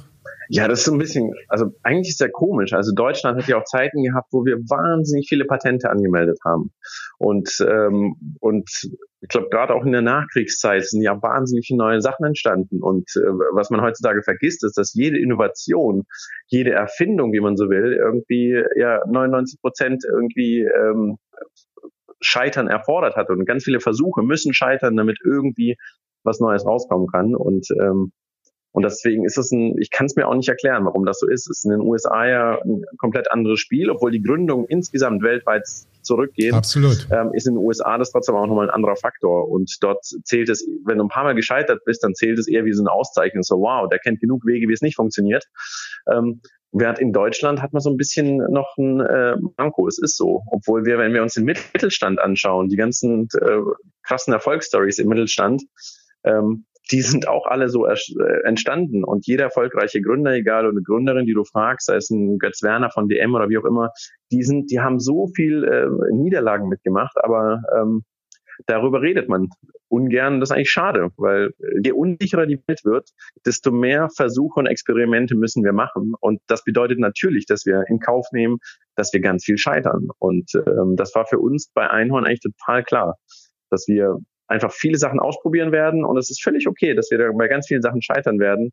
Ja, 0.48 0.68
das 0.68 0.80
ist 0.80 0.84
so 0.86 0.92
ein 0.92 0.98
bisschen, 0.98 1.32
also 1.48 1.66
eigentlich 1.82 2.10
ist 2.10 2.20
ja 2.20 2.28
komisch. 2.28 2.72
Also 2.72 2.92
Deutschland 2.94 3.38
hat 3.38 3.48
ja 3.48 3.58
auch 3.58 3.64
Zeiten 3.64 4.02
gehabt, 4.02 4.28
wo 4.32 4.44
wir 4.44 4.56
wahnsinnig 4.68 5.28
viele 5.28 5.44
Patente 5.44 5.90
angemeldet 5.90 6.38
haben. 6.44 6.72
Und, 7.18 7.64
ähm, 7.68 8.16
und 8.40 8.68
ich 9.20 9.28
glaube, 9.28 9.48
gerade 9.50 9.74
auch 9.74 9.84
in 9.84 9.92
der 9.92 10.02
Nachkriegszeit 10.02 10.84
sind 10.84 11.02
ja 11.02 11.20
wahnsinnig 11.20 11.66
viele 11.66 11.78
neue 11.78 12.00
Sachen 12.00 12.24
entstanden. 12.26 12.82
Und 12.82 13.10
äh, 13.16 13.28
was 13.52 13.70
man 13.70 13.80
heutzutage 13.80 14.22
vergisst, 14.22 14.64
ist, 14.64 14.78
dass 14.78 14.94
jede 14.94 15.18
Innovation, 15.18 16.04
jede 16.46 16.72
Erfindung, 16.72 17.32
wie 17.32 17.40
man 17.40 17.56
so 17.56 17.68
will, 17.68 17.92
irgendwie 17.94 18.62
ja 18.76 19.00
99 19.06 19.60
Prozent 19.60 20.04
irgendwie 20.04 20.60
ähm, 20.62 21.18
Scheitern 22.20 22.68
erfordert 22.68 23.16
hat. 23.16 23.30
Und 23.30 23.44
ganz 23.46 23.64
viele 23.64 23.80
Versuche 23.80 24.22
müssen 24.22 24.54
scheitern, 24.54 24.96
damit 24.96 25.18
irgendwie 25.24 25.76
was 26.22 26.40
Neues 26.40 26.66
rauskommen 26.66 27.08
kann. 27.08 27.34
Und 27.34 27.68
ähm, 27.80 28.12
und 28.76 28.82
deswegen 28.82 29.24
ist 29.24 29.38
es 29.38 29.52
ein, 29.52 29.74
ich 29.78 29.90
kann 29.90 30.04
es 30.04 30.16
mir 30.16 30.28
auch 30.28 30.34
nicht 30.34 30.50
erklären, 30.50 30.84
warum 30.84 31.06
das 31.06 31.20
so 31.20 31.26
ist. 31.26 31.48
Es 31.48 31.60
ist 31.60 31.64
in 31.64 31.70
den 31.70 31.80
USA 31.80 32.26
ja 32.26 32.60
ein 32.62 32.84
komplett 32.98 33.30
anderes 33.30 33.58
Spiel, 33.58 33.88
obwohl 33.88 34.10
die 34.10 34.20
Gründung 34.20 34.66
insgesamt 34.66 35.22
weltweit 35.22 35.66
zurückgeht. 36.02 36.52
Absolut. 36.52 37.08
Ähm, 37.10 37.32
ist 37.32 37.46
in 37.46 37.54
den 37.54 37.64
USA 37.64 37.96
das 37.96 38.10
trotzdem 38.10 38.34
auch 38.34 38.46
nochmal 38.46 38.68
ein 38.68 38.74
anderer 38.74 38.96
Faktor. 38.96 39.48
Und 39.48 39.78
dort 39.80 40.04
zählt 40.04 40.50
es, 40.50 40.68
wenn 40.84 40.98
du 40.98 41.04
ein 41.04 41.08
paar 41.08 41.24
Mal 41.24 41.34
gescheitert 41.34 41.86
bist, 41.86 42.04
dann 42.04 42.14
zählt 42.14 42.38
es 42.38 42.48
eher 42.48 42.66
wie 42.66 42.74
so 42.74 42.82
eine 42.82 42.92
Auszeichnung. 42.92 43.42
So, 43.44 43.60
wow, 43.60 43.88
der 43.88 43.98
kennt 43.98 44.20
genug 44.20 44.44
Wege, 44.44 44.68
wie 44.68 44.74
es 44.74 44.82
nicht 44.82 44.96
funktioniert. 44.96 45.46
Ähm, 46.12 46.42
Während 46.72 46.98
in 46.98 47.14
Deutschland 47.14 47.62
hat 47.62 47.72
man 47.72 47.80
so 47.80 47.88
ein 47.88 47.96
bisschen 47.96 48.36
noch 48.52 48.76
ein 48.76 49.00
äh, 49.00 49.36
Manko. 49.56 49.88
Es 49.88 49.98
ist 49.98 50.18
so. 50.18 50.42
Obwohl 50.50 50.84
wir, 50.84 50.98
wenn 50.98 51.14
wir 51.14 51.22
uns 51.22 51.32
den 51.32 51.44
Mittelstand 51.44 52.20
anschauen, 52.20 52.68
die 52.68 52.76
ganzen 52.76 53.28
äh, 53.40 53.60
krassen 54.02 54.34
Erfolgsstories 54.34 54.98
im 54.98 55.08
Mittelstand, 55.08 55.62
ähm, 56.24 56.66
die 56.90 57.02
sind 57.02 57.28
auch 57.28 57.46
alle 57.46 57.68
so 57.68 57.86
äh, 57.86 57.96
entstanden. 58.44 59.04
Und 59.04 59.26
jeder 59.26 59.44
erfolgreiche 59.44 60.00
Gründer, 60.00 60.32
egal 60.32 60.66
oder 60.66 60.80
Gründerin, 60.80 61.26
die 61.26 61.34
du 61.34 61.44
fragst, 61.44 61.86
sei 61.86 61.96
es 61.96 62.10
ein 62.10 62.38
Götz 62.38 62.62
Werner 62.62 62.90
von 62.90 63.08
DM 63.08 63.34
oder 63.34 63.48
wie 63.48 63.58
auch 63.58 63.64
immer, 63.64 63.90
die 64.30 64.42
sind, 64.42 64.70
die 64.70 64.80
haben 64.80 65.00
so 65.00 65.28
viel 65.34 65.64
äh, 65.64 66.14
Niederlagen 66.14 66.68
mitgemacht, 66.68 67.16
aber 67.22 67.62
ähm, 67.76 68.04
darüber 68.66 69.02
redet 69.02 69.28
man 69.28 69.48
ungern. 69.88 70.40
Das 70.40 70.50
ist 70.50 70.56
eigentlich 70.56 70.70
schade, 70.70 71.10
weil 71.16 71.52
je 71.82 71.92
unsicherer 71.92 72.46
die 72.46 72.60
Welt 72.66 72.84
wird, 72.84 73.10
desto 73.44 73.70
mehr 73.72 74.08
Versuche 74.14 74.60
und 74.60 74.66
Experimente 74.66 75.34
müssen 75.34 75.64
wir 75.64 75.72
machen. 75.72 76.14
Und 76.20 76.40
das 76.46 76.64
bedeutet 76.64 76.98
natürlich, 76.98 77.46
dass 77.46 77.66
wir 77.66 77.84
in 77.88 77.98
Kauf 77.98 78.26
nehmen, 78.32 78.58
dass 78.94 79.12
wir 79.12 79.20
ganz 79.20 79.44
viel 79.44 79.58
scheitern. 79.58 80.08
Und 80.18 80.50
ähm, 80.54 80.96
das 80.96 81.14
war 81.14 81.26
für 81.26 81.38
uns 81.38 81.70
bei 81.72 81.88
Einhorn 81.88 82.24
eigentlich 82.24 82.40
total 82.40 82.84
klar, 82.84 83.16
dass 83.70 83.86
wir 83.88 84.18
einfach 84.48 84.72
viele 84.72 84.98
Sachen 84.98 85.20
ausprobieren 85.20 85.72
werden 85.72 86.04
und 86.04 86.16
es 86.16 86.30
ist 86.30 86.42
völlig 86.42 86.68
okay, 86.68 86.94
dass 86.94 87.10
wir 87.10 87.32
bei 87.32 87.48
ganz 87.48 87.66
vielen 87.66 87.82
Sachen 87.82 88.02
scheitern 88.02 88.38
werden. 88.38 88.72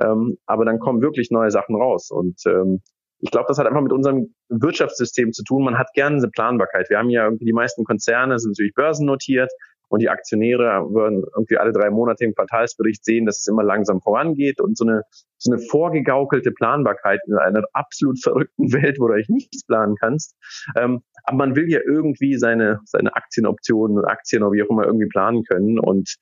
Ähm, 0.00 0.38
aber 0.46 0.64
dann 0.64 0.78
kommen 0.78 1.02
wirklich 1.02 1.30
neue 1.30 1.50
Sachen 1.50 1.76
raus. 1.76 2.10
Und 2.10 2.40
ähm, 2.46 2.82
ich 3.20 3.30
glaube, 3.30 3.46
das 3.48 3.58
hat 3.58 3.66
einfach 3.66 3.80
mit 3.80 3.92
unserem 3.92 4.34
Wirtschaftssystem 4.48 5.32
zu 5.32 5.44
tun. 5.44 5.64
Man 5.64 5.78
hat 5.78 5.88
gerne 5.94 6.16
eine 6.16 6.28
Planbarkeit. 6.28 6.90
Wir 6.90 6.98
haben 6.98 7.10
ja 7.10 7.24
irgendwie 7.24 7.46
die 7.46 7.52
meisten 7.52 7.84
Konzerne 7.84 8.38
sind 8.38 8.52
natürlich 8.52 8.74
börsennotiert 8.74 9.52
und 9.88 10.00
die 10.00 10.08
Aktionäre 10.08 10.86
würden 10.90 11.24
irgendwie 11.34 11.58
alle 11.58 11.72
drei 11.72 11.90
Monate 11.90 12.24
im 12.24 12.34
Quartalsbericht 12.34 13.04
sehen, 13.04 13.26
dass 13.26 13.40
es 13.40 13.46
immer 13.46 13.62
langsam 13.62 14.00
vorangeht 14.00 14.60
und 14.60 14.76
so 14.76 14.84
eine, 14.84 15.02
so 15.38 15.52
eine 15.52 15.60
vorgegaukelte 15.60 16.52
Planbarkeit 16.52 17.20
in 17.26 17.34
einer 17.36 17.62
absolut 17.72 18.22
verrückten 18.22 18.72
Welt, 18.72 18.98
wo 18.98 19.08
du 19.08 19.14
eigentlich 19.14 19.28
nichts 19.28 19.64
planen 19.66 19.96
kannst. 19.96 20.36
Ähm, 20.76 21.02
aber 21.24 21.36
man 21.36 21.56
will 21.56 21.70
ja 21.70 21.80
irgendwie 21.84 22.36
seine, 22.36 22.80
seine 22.84 23.14
Aktienoptionen 23.14 23.98
und 23.98 24.04
Aktien 24.04 24.42
oder 24.42 24.52
wie 24.52 24.62
auch 24.62 24.70
immer 24.70 24.84
irgendwie 24.84 25.08
planen 25.08 25.44
können 25.44 25.78
und 25.78 26.16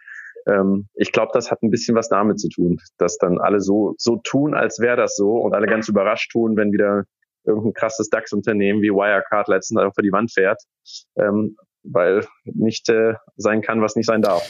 ähm, 0.46 0.88
ich 0.94 1.12
glaube, 1.12 1.30
das 1.34 1.50
hat 1.50 1.62
ein 1.62 1.70
bisschen 1.70 1.94
was 1.94 2.08
damit 2.08 2.40
zu 2.40 2.48
tun, 2.48 2.78
dass 2.98 3.16
dann 3.18 3.38
alle 3.38 3.60
so, 3.60 3.94
so 3.98 4.16
tun, 4.16 4.54
als 4.54 4.80
wäre 4.80 4.96
das 4.96 5.14
so 5.14 5.36
und 5.36 5.54
alle 5.54 5.66
ganz 5.66 5.88
überrascht 5.88 6.32
tun, 6.32 6.56
wenn 6.56 6.72
wieder 6.72 7.04
irgendein 7.44 7.74
krasses 7.74 8.08
DAX-Unternehmen 8.08 8.82
wie 8.82 8.90
Wirecard 8.90 9.48
letztens 9.48 9.80
vor 9.80 10.02
die 10.02 10.12
Wand 10.12 10.32
fährt. 10.32 10.62
Ähm, 11.16 11.56
weil 11.84 12.26
nicht 12.44 12.88
äh, 12.88 13.14
sein 13.36 13.62
kann, 13.62 13.80
was 13.80 13.96
nicht 13.96 14.06
sein 14.06 14.22
darf. 14.22 14.48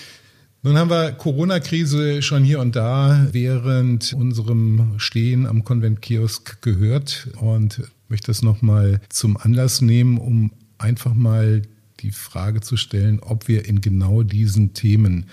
Nun 0.64 0.78
haben 0.78 0.90
wir 0.90 1.10
Corona-Krise 1.12 2.22
schon 2.22 2.44
hier 2.44 2.60
und 2.60 2.76
da 2.76 3.26
während 3.32 4.12
unserem 4.12 4.94
Stehen 4.98 5.44
am 5.46 5.64
Konventkiosk 5.64 6.62
gehört 6.62 7.28
und 7.40 7.82
möchte 8.08 8.28
das 8.28 8.42
nochmal 8.42 9.00
zum 9.08 9.36
Anlass 9.36 9.80
nehmen, 9.80 10.18
um 10.18 10.52
einfach 10.78 11.14
mal 11.14 11.62
die 11.98 12.12
Frage 12.12 12.60
zu 12.60 12.76
stellen, 12.76 13.18
ob 13.20 13.48
wir 13.48 13.66
in 13.66 13.80
genau 13.80 14.22
diesen 14.22 14.72
Themen 14.72 15.26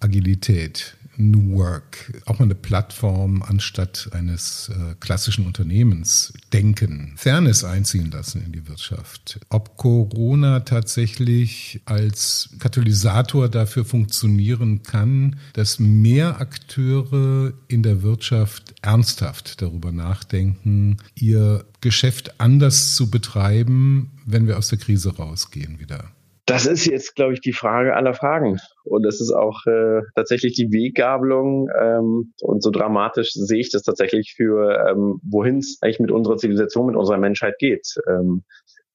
Agilität, 0.00 0.96
New 1.16 1.56
Work, 1.56 2.20
auch 2.26 2.38
mal 2.38 2.44
eine 2.44 2.54
Plattform 2.54 3.42
anstatt 3.42 4.08
eines 4.12 4.70
äh, 4.70 4.94
klassischen 5.00 5.46
Unternehmens 5.46 6.32
denken, 6.52 7.14
Fairness 7.16 7.64
einziehen 7.64 8.10
lassen 8.10 8.44
in 8.44 8.52
die 8.52 8.68
Wirtschaft. 8.68 9.40
Ob 9.48 9.76
Corona 9.76 10.60
tatsächlich 10.60 11.80
als 11.84 12.50
Katalysator 12.58 13.48
dafür 13.48 13.84
funktionieren 13.84 14.82
kann, 14.82 15.36
dass 15.52 15.78
mehr 15.78 16.40
Akteure 16.40 17.52
in 17.68 17.82
der 17.82 18.02
Wirtschaft 18.02 18.74
ernsthaft 18.82 19.62
darüber 19.62 19.92
nachdenken, 19.92 20.98
ihr 21.14 21.64
Geschäft 21.80 22.40
anders 22.40 22.94
zu 22.94 23.10
betreiben, 23.10 24.10
wenn 24.26 24.46
wir 24.46 24.58
aus 24.58 24.68
der 24.68 24.78
Krise 24.78 25.16
rausgehen 25.16 25.80
wieder. 25.80 26.10
Das 26.46 26.66
ist 26.66 26.86
jetzt, 26.86 27.14
glaube 27.14 27.32
ich, 27.32 27.40
die 27.40 27.54
Frage 27.54 27.96
aller 27.96 28.12
Fragen. 28.12 28.58
Und 28.84 29.02
das 29.02 29.20
ist 29.20 29.32
auch 29.32 29.64
äh, 29.66 30.02
tatsächlich 30.14 30.54
die 30.54 30.70
Weggabelung. 30.70 31.68
Ähm, 31.80 32.34
und 32.42 32.62
so 32.62 32.70
dramatisch 32.70 33.32
sehe 33.32 33.60
ich 33.60 33.70
das 33.70 33.82
tatsächlich 33.82 34.34
für, 34.36 34.86
ähm, 34.90 35.20
wohin 35.22 35.58
es 35.58 35.78
eigentlich 35.80 36.00
mit 36.00 36.10
unserer 36.10 36.36
Zivilisation, 36.36 36.86
mit 36.86 36.96
unserer 36.96 37.18
Menschheit 37.18 37.54
geht. 37.58 37.94
Ähm, 38.06 38.44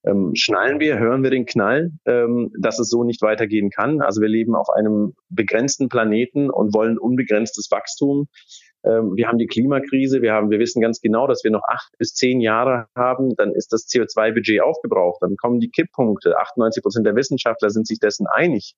ähm, 0.06 0.32
schnallen 0.36 0.80
wir, 0.80 0.98
hören 0.98 1.24
wir 1.24 1.30
den 1.30 1.46
Knall, 1.46 1.92
ähm, 2.06 2.52
dass 2.58 2.80
es 2.80 2.90
so 2.90 3.04
nicht 3.04 3.22
weitergehen 3.22 3.70
kann. 3.70 4.02
Also 4.02 4.22
wir 4.22 4.30
leben 4.30 4.56
auf 4.56 4.70
einem 4.70 5.14
begrenzten 5.30 5.90
Planeten 5.90 6.50
und 6.50 6.74
wollen 6.74 6.98
unbegrenztes 6.98 7.70
Wachstum. 7.72 8.28
Ähm, 8.84 9.16
wir 9.16 9.28
haben 9.28 9.38
die 9.38 9.48
Klimakrise, 9.48 10.22
wir 10.22 10.34
haben, 10.34 10.50
wir 10.50 10.60
wissen 10.60 10.82
ganz 10.82 11.02
genau, 11.02 11.28
dass 11.28 11.44
wir 11.44 11.52
noch 11.52 11.64
acht 11.68 11.92
bis 11.98 12.14
zehn 12.14 12.40
Jahre 12.40 12.88
haben, 12.96 13.36
dann 13.36 13.52
ist 13.52 13.74
das 13.74 13.88
CO2-Budget 13.88 14.62
aufgebraucht, 14.62 15.22
dann 15.22 15.36
kommen 15.36 15.60
die 15.60 15.70
Kipppunkte. 15.70 16.38
98 16.38 16.82
Prozent 16.82 17.06
der 17.06 17.16
Wissenschaftler 17.16 17.70
sind 17.70 17.88
sich 17.88 18.00
dessen 18.00 18.28
einig, 18.28 18.76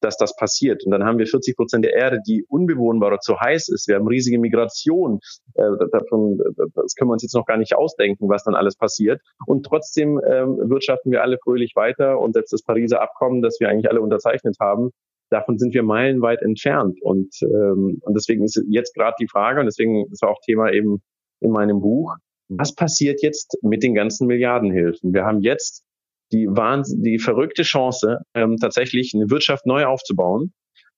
dass 0.00 0.16
das 0.16 0.36
passiert. 0.36 0.84
Und 0.84 0.92
dann 0.92 1.04
haben 1.04 1.18
wir 1.18 1.26
40 1.26 1.56
Prozent 1.56 1.84
der 1.84 1.94
Erde, 1.94 2.20
die 2.26 2.44
unbewohnbar 2.48 3.08
oder 3.08 3.20
zu 3.20 3.40
heiß 3.40 3.68
ist. 3.68 3.88
Wir 3.88 3.96
haben 3.96 4.06
riesige 4.06 4.38
Migration. 4.38 5.20
Äh, 5.54 5.62
davon, 5.90 6.38
das 6.74 6.94
können 6.94 7.10
wir 7.10 7.14
uns 7.14 7.22
jetzt 7.22 7.34
noch 7.34 7.46
gar 7.46 7.56
nicht 7.56 7.74
ausdenken, 7.74 8.28
was 8.28 8.44
dann 8.44 8.54
alles 8.54 8.76
passiert. 8.76 9.20
Und 9.46 9.66
trotzdem 9.66 10.20
ähm, 10.24 10.58
wirtschaften 10.70 11.10
wir 11.10 11.22
alle 11.22 11.38
fröhlich 11.38 11.74
weiter 11.74 12.18
und 12.18 12.34
setzt 12.34 12.52
das 12.52 12.62
Pariser 12.62 13.00
Abkommen, 13.00 13.42
das 13.42 13.58
wir 13.60 13.68
eigentlich 13.68 13.90
alle 13.90 14.00
unterzeichnet 14.00 14.56
haben, 14.60 14.92
davon 15.30 15.58
sind 15.58 15.74
wir 15.74 15.82
meilenweit 15.82 16.42
entfernt. 16.42 17.00
Und, 17.02 17.34
ähm, 17.42 17.98
und 18.02 18.14
deswegen 18.14 18.44
ist 18.44 18.62
jetzt 18.68 18.94
gerade 18.94 19.14
die 19.20 19.28
Frage, 19.28 19.60
und 19.60 19.66
deswegen 19.66 20.06
ist 20.10 20.22
auch 20.22 20.40
Thema 20.44 20.72
eben 20.72 21.02
in 21.40 21.50
meinem 21.50 21.80
Buch, 21.80 22.14
was 22.48 22.74
passiert 22.74 23.22
jetzt 23.22 23.56
mit 23.62 23.82
den 23.82 23.94
ganzen 23.94 24.26
Milliardenhilfen? 24.26 25.14
Wir 25.14 25.24
haben 25.24 25.40
jetzt 25.40 25.84
die, 26.32 26.46
Wahnsinn, 26.48 27.02
die 27.02 27.18
verrückte 27.18 27.62
Chance, 27.62 28.18
ähm, 28.34 28.56
tatsächlich 28.60 29.12
eine 29.14 29.30
Wirtschaft 29.30 29.66
neu 29.66 29.84
aufzubauen. 29.84 30.52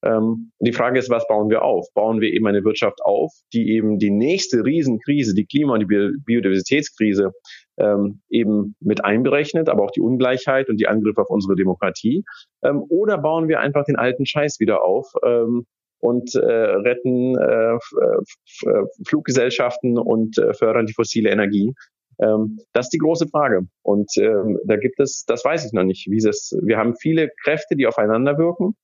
Ähm, 0.05 0.51
die 0.61 0.73
Frage 0.73 0.99
ist, 0.99 1.11
was 1.11 1.27
bauen 1.29 1.49
wir 1.49 1.63
auf? 1.63 1.87
Bauen 1.95 2.21
wir 2.21 2.33
eben 2.33 2.47
eine 2.47 2.65
Wirtschaft 2.65 3.01
auf, 3.05 3.33
die 3.53 3.71
eben 3.71 3.99
die 3.99 4.11
nächste 4.11 4.65
Riesenkrise, 4.65 5.35
die 5.35 5.47
Klima- 5.47 5.75
und 5.75 5.81
die 5.81 6.19
Biodiversitätskrise 6.25 7.33
ähm, 7.79 8.21
eben 8.29 8.77
mit 8.81 9.05
einberechnet, 9.05 9.69
aber 9.69 9.85
auch 9.85 9.91
die 9.91 10.01
Ungleichheit 10.01 10.69
und 10.69 10.79
die 10.79 10.89
Angriffe 10.89 11.23
auf 11.23 11.31
unsere 11.31 11.57
Demokratie? 11.57 12.25
Ähm, 12.63 12.83
oder 12.89 13.19
bauen 13.19 13.49
wir 13.49 13.61
einfach 13.61 13.85
den 13.85 13.97
alten 13.97 14.27
Scheiß 14.27 14.61
wieder 14.61 14.85
auf 14.85 15.13
ähm, 15.25 15.67
und 16.01 16.35
äh, 16.35 16.41
retten 16.41 17.39
äh, 17.39 17.75
äh 17.75 18.85
Fluggesellschaften 19.07 19.99
und 19.99 20.39
äh, 20.39 20.53
fördern 20.55 20.87
die 20.87 20.95
fossile 20.95 21.31
Energie? 21.31 21.73
Ähm, 22.21 22.59
das 22.73 22.87
ist 22.87 22.93
die 22.93 22.99
große 22.99 23.29
Frage. 23.29 23.63
Und 23.83 24.11
ähm, 24.19 24.59
da 24.65 24.77
gibt 24.77 25.01
es, 25.01 25.25
das 25.27 25.45
weiß 25.45 25.67
ich 25.67 25.73
noch 25.73 25.85
nicht, 25.85 26.11
wie 26.11 26.19
es, 26.19 26.57
wir 26.63 26.79
haben 26.79 26.97
viele 26.97 27.31
Kräfte, 27.43 27.77
die 27.77 27.87
aufeinander 27.87 28.39
wirken. 28.39 28.77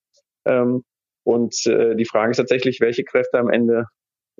Ähm, 0.45 0.83
und 1.23 1.65
äh, 1.67 1.95
die 1.95 2.05
Frage 2.05 2.31
ist 2.31 2.37
tatsächlich, 2.37 2.79
welche 2.81 3.03
Kräfte 3.03 3.37
am 3.37 3.49
Ende 3.49 3.85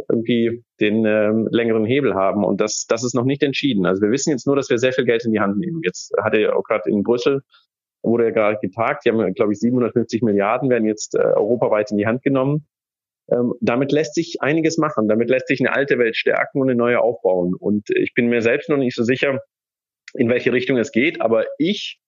irgendwie 0.07 0.63
den 0.79 1.05
ähm, 1.05 1.47
längeren 1.51 1.85
Hebel 1.85 2.13
haben. 2.15 2.43
Und 2.43 2.61
das, 2.61 2.85
das 2.87 3.03
ist 3.03 3.15
noch 3.15 3.25
nicht 3.25 3.43
entschieden. 3.43 3.85
Also 3.85 4.01
wir 4.01 4.11
wissen 4.11 4.31
jetzt 4.31 4.47
nur, 4.47 4.55
dass 4.55 4.69
wir 4.69 4.77
sehr 4.77 4.93
viel 4.93 5.05
Geld 5.05 5.25
in 5.25 5.31
die 5.31 5.39
Hand 5.39 5.57
nehmen. 5.57 5.81
Jetzt 5.83 6.13
hat 6.21 6.33
er 6.33 6.39
ja 6.39 6.53
auch 6.53 6.63
gerade 6.63 6.89
in 6.89 7.03
Brüssel, 7.03 7.41
wurde 8.01 8.25
ja 8.25 8.31
gerade 8.31 8.57
getagt, 8.61 9.05
die 9.05 9.09
haben, 9.09 9.33
glaube 9.33 9.51
ich, 9.51 9.59
750 9.59 10.21
Milliarden 10.21 10.69
werden 10.69 10.87
jetzt 10.87 11.15
äh, 11.15 11.19
europaweit 11.19 11.91
in 11.91 11.97
die 11.97 12.07
Hand 12.07 12.23
genommen. 12.23 12.67
Ähm, 13.31 13.53
damit 13.61 13.91
lässt 13.91 14.15
sich 14.15 14.41
einiges 14.41 14.77
machen. 14.77 15.07
Damit 15.07 15.29
lässt 15.29 15.47
sich 15.47 15.59
eine 15.59 15.75
alte 15.75 15.99
Welt 15.99 16.15
stärken 16.15 16.61
und 16.61 16.69
eine 16.69 16.77
neue 16.77 17.01
aufbauen. 17.01 17.53
Und 17.53 17.89
ich 17.89 18.13
bin 18.13 18.27
mir 18.27 18.41
selbst 18.41 18.69
noch 18.69 18.77
nicht 18.77 18.95
so 18.95 19.03
sicher, 19.03 19.39
in 20.13 20.29
welche 20.29 20.53
Richtung 20.53 20.77
es 20.77 20.91
geht. 20.91 21.21
Aber 21.21 21.45
ich 21.57 21.99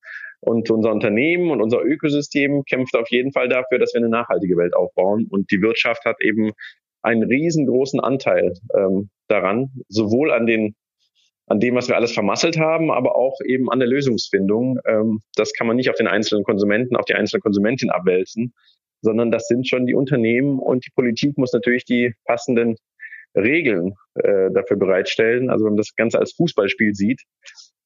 und 0.42 0.72
unser 0.72 0.92
Unternehmen 0.92 1.52
und 1.52 1.62
unser 1.62 1.84
Ökosystem 1.84 2.64
kämpft 2.66 2.96
auf 2.96 3.10
jeden 3.10 3.32
Fall 3.32 3.48
dafür, 3.48 3.78
dass 3.78 3.94
wir 3.94 4.00
eine 4.00 4.10
nachhaltige 4.10 4.58
Welt 4.58 4.76
aufbauen. 4.76 5.28
Und 5.30 5.52
die 5.52 5.62
Wirtschaft 5.62 6.04
hat 6.06 6.18
eben 6.20 6.52
einen 7.02 7.24
riesengroßen 7.24 8.00
Anteil 8.00 8.54
ähm, 8.76 9.10
daran, 9.28 9.72
sowohl 9.88 10.32
an 10.32 10.46
den 10.46 10.76
an 11.48 11.60
dem, 11.60 11.76
was 11.76 11.90
wir 11.90 11.98
alles 11.98 12.14
vermasselt 12.14 12.58
haben, 12.58 12.92
aber 12.92 13.16
auch 13.18 13.38
eben 13.46 13.70
an 13.70 13.80
der 13.80 13.88
Lösungsfindung. 13.88 14.80
Ähm, 14.88 15.20
das 15.36 15.52
kann 15.52 15.68
man 15.68 15.76
nicht 15.76 15.90
auf 15.90 15.98
den 15.98 16.08
einzelnen 16.08 16.46
Konsumenten, 16.46 16.96
auf 16.96 17.04
die 17.04 17.14
einzelne 17.14 17.42
Konsumentin 17.42 17.90
abwälzen, 17.90 18.54
sondern 19.02 19.32
das 19.32 19.48
sind 19.48 19.68
schon 19.68 19.86
die 19.86 19.94
Unternehmen 19.94 20.60
und 20.60 20.86
die 20.86 20.92
Politik 20.96 21.38
muss 21.38 21.52
natürlich 21.52 21.84
die 21.84 22.14
passenden 22.24 22.78
Regeln 23.36 23.96
äh, 24.16 24.50
dafür 24.52 24.78
bereitstellen. 24.78 25.50
Also 25.50 25.66
wenn 25.66 25.74
man 25.74 25.78
das 25.78 25.96
Ganze 25.96 26.20
als 26.20 26.34
Fußballspiel 26.34 26.94
sieht, 26.94 27.22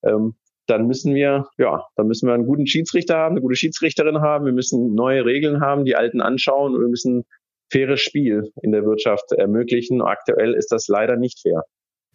ähm, 0.04 0.36
dann 0.67 0.88
müssen 0.88 1.13
wir, 1.13 1.47
ja, 1.58 1.84
dann 1.95 2.08
müssen 2.08 2.28
wir 2.28 2.34
einen 2.34 2.45
guten 2.45 2.67
Schiedsrichter 2.67 3.17
haben, 3.17 3.34
eine 3.34 3.41
gute 3.41 3.56
Schiedsrichterin 3.56 4.21
haben, 4.21 4.45
wir 4.45 4.54
müssen 4.54 4.93
neue 4.95 5.25
Regeln 5.25 5.62
haben, 5.62 5.86
die 5.86 5.95
alten 5.95 6.21
anschauen 6.21 6.73
und 6.73 6.82
wir 6.82 6.88
müssen 6.88 7.23
faires 7.71 8.01
Spiel 8.01 8.51
in 8.62 8.71
der 8.71 8.84
Wirtschaft 8.84 9.32
ermöglichen. 9.32 10.01
Aktuell 10.01 10.54
ist 10.54 10.71
das 10.71 10.88
leider 10.88 11.17
nicht 11.17 11.39
fair. 11.41 11.63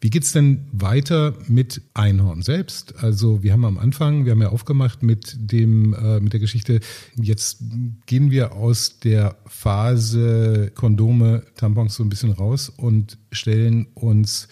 Wie 0.03 0.09
geht's 0.09 0.33
denn 0.33 0.67
weiter 0.73 1.35
mit 1.47 1.83
Einhorn 1.93 2.41
selbst? 2.41 3.05
Also 3.05 3.43
wir 3.43 3.53
haben 3.53 3.67
am 3.67 3.77
Anfang, 3.77 4.25
wir 4.25 4.33
haben 4.33 4.41
ja 4.41 4.49
aufgemacht 4.49 5.03
mit 5.03 5.37
dem 5.39 5.93
äh, 5.93 6.21
mit 6.21 6.33
der 6.33 6.41
Geschichte. 6.41 6.81
Jetzt 7.21 7.63
gehen 8.07 8.31
wir 8.31 8.55
aus 8.55 9.01
der 9.01 9.37
Phase 9.45 10.73
Kondome, 10.75 11.43
Tampons 11.55 11.97
so 11.97 12.03
ein 12.03 12.09
bisschen 12.09 12.33
raus 12.33 12.71
und 12.71 13.19
stellen 13.31 13.89
uns, 13.93 14.49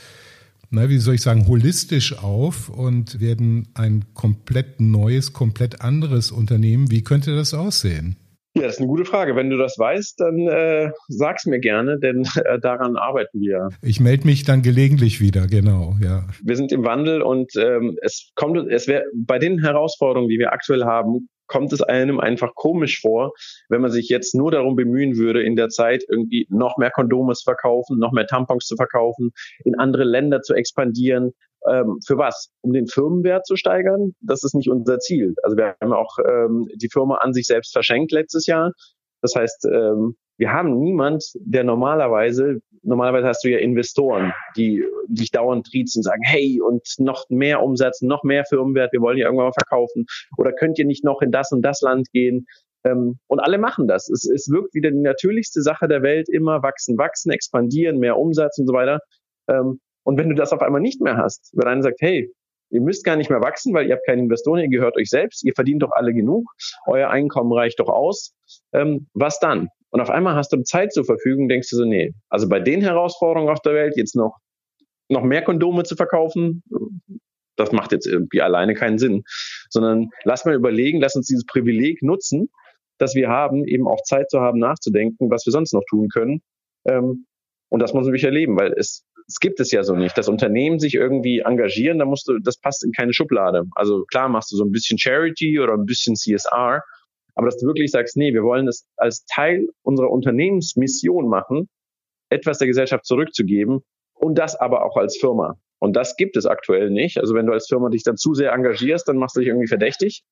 na 0.68 0.90
wie 0.90 0.98
soll 0.98 1.14
ich 1.14 1.22
sagen, 1.22 1.48
holistisch 1.48 2.18
auf 2.18 2.68
und 2.68 3.18
werden 3.18 3.68
ein 3.72 4.04
komplett 4.12 4.82
neues, 4.82 5.32
komplett 5.32 5.80
anderes 5.80 6.30
Unternehmen. 6.30 6.90
Wie 6.90 7.02
könnte 7.02 7.34
das 7.34 7.54
aussehen? 7.54 8.16
Ja, 8.59 8.64
das 8.64 8.75
ist 8.75 8.81
eine 8.81 8.88
gute 8.88 9.05
Frage. 9.05 9.37
Wenn 9.37 9.51
du 9.51 9.57
das 9.57 9.79
weißt, 9.79 10.18
dann 10.18 10.49
äh, 10.49 10.90
sag's 11.07 11.47
mir 11.47 11.61
gerne, 11.61 11.99
denn 12.01 12.27
äh, 12.44 12.59
daran 12.59 12.97
arbeiten 12.97 13.40
wir. 13.40 13.68
Ich 13.83 14.01
melde 14.01 14.27
mich 14.27 14.42
dann 14.42 14.62
gelegentlich 14.62 15.21
wieder, 15.21 15.47
genau, 15.47 15.94
ja. 16.03 16.25
Wir 16.42 16.57
sind 16.57 16.73
im 16.73 16.85
Wandel 16.85 17.23
und 17.23 17.55
ähm, 17.57 17.97
es 18.03 18.33
kommt, 18.35 18.57
es 18.71 18.88
wäre 18.88 19.05
bei 19.14 19.38
den 19.38 19.61
Herausforderungen, 19.61 20.29
die 20.29 20.40
wir 20.40 20.53
aktuell 20.53 20.85
haben, 20.85 21.29
kommt 21.47 21.73
es 21.73 21.83
einem 21.83 22.18
einfach 22.18 22.55
komisch 22.57 23.01
vor, 23.01 23.33
wenn 23.68 23.81
man 23.81 23.92
sich 23.92 24.09
jetzt 24.09 24.35
nur 24.35 24.51
darum 24.51 24.75
bemühen 24.75 25.16
würde, 25.16 25.42
in 25.42 25.57
der 25.57 25.68
Zeit 25.68 26.05
irgendwie 26.09 26.47
noch 26.51 26.77
mehr 26.79 26.90
Kondome 26.90 27.35
zu 27.35 27.44
verkaufen, 27.44 27.99
noch 27.99 28.12
mehr 28.12 28.27
Tampons 28.27 28.66
zu 28.66 28.77
verkaufen, 28.77 29.31
in 29.64 29.79
andere 29.79 30.05
Länder 30.05 30.42
zu 30.42 30.55
expandieren, 30.55 31.33
ähm, 31.71 31.99
für 32.07 32.18
was? 32.18 32.51
Um 32.61 32.73
den 32.73 32.87
Firmenwert 32.87 33.47
zu 33.47 33.57
steigern? 33.57 34.14
Das 34.21 34.44
ist 34.44 34.55
nicht 34.55 34.71
unser 34.71 34.99
Ziel. 34.99 35.35
Also 35.42 35.57
wir 35.57 35.77
haben 35.81 35.92
auch 35.92 36.18
ähm, 36.27 36.68
die 36.77 36.88
Firma 36.90 37.16
an 37.16 37.33
sich 37.33 37.47
selbst 37.47 37.73
verschenkt 37.73 38.12
letztes 38.12 38.47
Jahr. 38.47 38.73
Das 39.23 39.35
heißt, 39.35 39.66
ähm, 39.66 40.16
wir 40.38 40.53
haben 40.53 40.79
niemand, 40.79 41.25
der 41.35 41.64
normalerweise, 41.64 42.61
normalerweise 42.83 43.27
hast 43.27 43.42
du 43.42 43.51
ja 43.51 43.59
Investoren, 43.59 44.33
die 44.57 44.85
dich 45.09 45.33
dauernd 45.33 45.66
triezen 45.66 45.99
und 45.99 46.05
sagen, 46.05 46.23
hey, 46.25 46.61
und 46.61 46.87
noch 46.99 47.25
mehr 47.29 47.61
Umsatz, 47.61 48.03
noch 48.03 48.23
mehr 48.23 48.44
Firmenwert, 48.44 48.92
wir 48.92 49.01
wollen 49.01 49.18
ja 49.18 49.27
irgendwann 49.27 49.47
mal 49.47 49.53
verkaufen. 49.53 50.07
Oder 50.37 50.53
könnt 50.53 50.79
ihr 50.79 50.85
nicht 50.85 51.05
noch 51.05 51.23
in 51.23 51.33
das 51.33 51.51
und 51.51 51.62
das 51.62 51.81
Land 51.81 52.11
gehen? 52.12 52.47
Ähm, 52.85 53.18
und 53.27 53.40
alle 53.40 53.59
machen 53.59 53.88
das. 53.88 54.09
Es, 54.09 54.29
es 54.29 54.49
wirkt 54.49 54.75
wieder 54.75 54.92
die 54.92 55.01
natürlichste 55.01 55.62
Sache 55.62 55.88
der 55.88 56.03
Welt, 56.03 56.29
immer 56.29 56.62
wachsen, 56.62 56.97
wachsen, 56.99 57.33
expandieren, 57.33 57.99
mehr 57.99 58.16
Umsatz 58.16 58.59
und 58.59 58.68
so 58.68 58.73
weiter. 58.73 59.01
Und 60.09 60.16
wenn 60.16 60.31
du 60.31 60.35
das 60.35 60.55
auf 60.55 60.62
einmal 60.62 60.81
nicht 60.81 61.03
mehr 61.03 61.18
hast, 61.18 61.51
wenn 61.53 61.68
einer 61.68 61.83
sagt, 61.83 62.01
hey, 62.01 62.33
ihr 62.71 62.81
müsst 62.81 63.05
gar 63.05 63.16
nicht 63.16 63.29
mehr 63.29 63.42
wachsen, 63.42 63.75
weil 63.75 63.87
ihr 63.87 63.94
habt 63.94 64.07
keine 64.07 64.23
Investoren, 64.23 64.59
ihr 64.59 64.71
gehört 64.71 64.97
euch 64.97 65.11
selbst, 65.11 65.44
ihr 65.44 65.53
verdient 65.55 65.83
doch 65.83 65.90
alle 65.92 66.14
genug, 66.14 66.51
euer 66.87 67.11
Einkommen 67.11 67.53
reicht 67.53 67.79
doch 67.79 67.90
aus, 67.90 68.35
ähm, 68.73 69.09
was 69.12 69.38
dann? 69.38 69.68
Und 69.90 70.01
auf 70.01 70.09
einmal 70.09 70.35
hast 70.35 70.51
du 70.55 70.62
Zeit 70.62 70.94
zur 70.94 71.05
Verfügung, 71.05 71.51
denkst 71.51 71.68
du 71.68 71.77
so, 71.77 71.85
nee, 71.85 72.14
also 72.31 72.49
bei 72.49 72.59
den 72.59 72.81
Herausforderungen 72.81 73.53
auf 73.53 73.61
der 73.61 73.75
Welt 73.75 73.99
jetzt 73.99 74.16
noch, 74.16 74.38
noch 75.11 75.23
mehr 75.23 75.42
Kondome 75.42 75.83
zu 75.83 75.94
verkaufen, 75.94 76.62
das 77.57 77.73
macht 77.73 77.92
jetzt 77.92 78.07
irgendwie 78.07 78.40
alleine 78.40 78.73
keinen 78.73 78.97
Sinn, 78.97 79.25
sondern 79.68 80.09
lass 80.25 80.47
mal 80.47 80.55
überlegen, 80.55 81.03
lass 81.03 81.16
uns 81.16 81.27
dieses 81.27 81.44
Privileg 81.44 82.03
nutzen, 82.03 82.49
dass 82.97 83.14
wir 83.14 83.29
haben, 83.29 83.66
eben 83.66 83.87
auch 83.87 84.03
Zeit 84.05 84.31
zu 84.31 84.40
haben, 84.40 84.59
nachzudenken, 84.59 85.31
was 85.31 85.44
wir 85.44 85.53
sonst 85.53 85.75
noch 85.75 85.85
tun 85.87 86.09
können. 86.09 86.40
Ähm, 86.87 87.27
und 87.68 87.81
das 87.81 87.92
muss 87.92 88.05
man 88.05 88.12
wirklich 88.12 88.25
erleben, 88.25 88.59
weil 88.59 88.73
es 88.73 89.05
das 89.28 89.40
gibt 89.40 89.60
es 89.60 89.70
ja 89.70 89.84
so 89.84 89.94
nicht. 89.94 90.16
Das 90.16 90.28
Unternehmen 90.28 90.78
sich 90.78 90.94
irgendwie 90.94 91.40
engagieren, 91.40 91.98
da 91.98 92.06
musst 92.06 92.26
du, 92.28 92.38
das 92.38 92.56
passt 92.58 92.82
in 92.82 92.92
keine 92.92 93.12
Schublade. 93.12 93.64
Also 93.74 94.04
klar 94.04 94.28
machst 94.28 94.50
du 94.50 94.56
so 94.56 94.64
ein 94.64 94.72
bisschen 94.72 94.98
Charity 94.98 95.60
oder 95.60 95.74
ein 95.74 95.84
bisschen 95.84 96.16
CSR, 96.16 96.82
aber 97.34 97.46
dass 97.46 97.58
du 97.58 97.66
wirklich 97.66 97.90
sagst, 97.90 98.16
nee, 98.16 98.32
wir 98.32 98.42
wollen 98.42 98.66
es 98.66 98.88
als 98.96 99.26
Teil 99.26 99.68
unserer 99.82 100.10
Unternehmensmission 100.10 101.28
machen, 101.28 101.68
etwas 102.30 102.58
der 102.58 102.68
Gesellschaft 102.68 103.04
zurückzugeben 103.04 103.80
und 104.14 104.38
das 104.38 104.56
aber 104.56 104.84
auch 104.84 104.96
als 104.96 105.18
Firma. 105.18 105.58
Und 105.78 105.94
das 105.94 106.16
gibt 106.16 106.36
es 106.36 106.46
aktuell 106.46 106.90
nicht. 106.90 107.18
Also 107.18 107.34
wenn 107.34 107.46
du 107.46 107.52
als 107.52 107.68
Firma 107.68 107.90
dich 107.90 108.02
dann 108.02 108.16
zu 108.16 108.34
sehr 108.34 108.52
engagierst, 108.52 109.06
dann 109.08 109.18
machst 109.18 109.36
du 109.36 109.40
dich 109.40 109.48
irgendwie 109.48 109.68
verdächtig. 109.68 110.22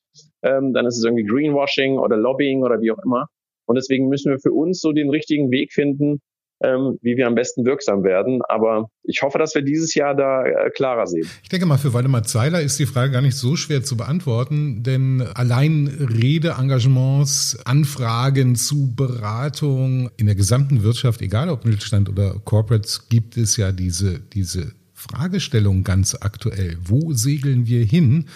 Ähm, 0.43 0.73
dann 0.73 0.87
ist 0.87 0.97
es 0.97 1.05
irgendwie 1.05 1.25
Greenwashing 1.25 1.99
oder 1.99 2.17
Lobbying 2.17 2.63
oder 2.63 2.81
wie 2.81 2.91
auch 2.91 2.99
immer. 3.05 3.29
Und 3.67 3.77
deswegen 3.77 4.09
müssen 4.09 4.33
wir 4.33 4.39
für 4.39 4.53
uns 4.53 4.81
so 4.81 4.93
den 4.93 5.11
richtigen 5.11 5.51
Weg 5.51 5.73
finden, 5.73 6.21
ähm, 6.63 6.99
wie 7.03 7.17
wir 7.17 7.27
am 7.27 7.35
besten 7.35 7.65
wirksam 7.65 8.03
werden. 8.05 8.41
Aber 8.49 8.89
ich 9.03 9.23
hoffe, 9.23 9.39
dass 9.39 9.55
wir 9.55 9.63
dieses 9.63 9.95
Jahr 9.95 10.15
da 10.15 10.45
äh, 10.45 10.71
klarer 10.71 11.07
sehen. 11.07 11.29
Ich 11.43 11.49
denke 11.49 11.67
mal, 11.67 11.79
für 11.79 11.93
Waldemar 11.93 12.23
Zeiler 12.23 12.61
ist 12.61 12.79
die 12.79 12.87
Frage 12.87 13.13
gar 13.13 13.23
nicht 13.23 13.37
so 13.37 13.57
schwer 13.57 13.83
zu 13.83 13.97
beantworten, 13.97 14.83
denn 14.83 15.23
allein 15.35 15.87
Redeengagements, 15.87 17.59
Anfragen 17.65 18.57
zu 18.57 18.95
Beratung 18.95 20.11
in 20.17 20.27
der 20.27 20.35
gesamten 20.35 20.83
Wirtschaft, 20.83 21.21
egal 21.23 21.51
ob 21.51 21.65
Mittelstand 21.65 22.09
oder 22.09 22.35
Corporates, 22.45 23.09
gibt 23.09 23.37
es 23.37 23.57
ja 23.57 23.73
diese, 23.73 24.21
diese 24.21 24.73
Fragestellung 24.95 25.85
ganz 25.85 26.17
aktuell. 26.19 26.77
Wo 26.83 27.13
segeln 27.13 27.67
wir 27.67 27.85
hin? 27.85 28.27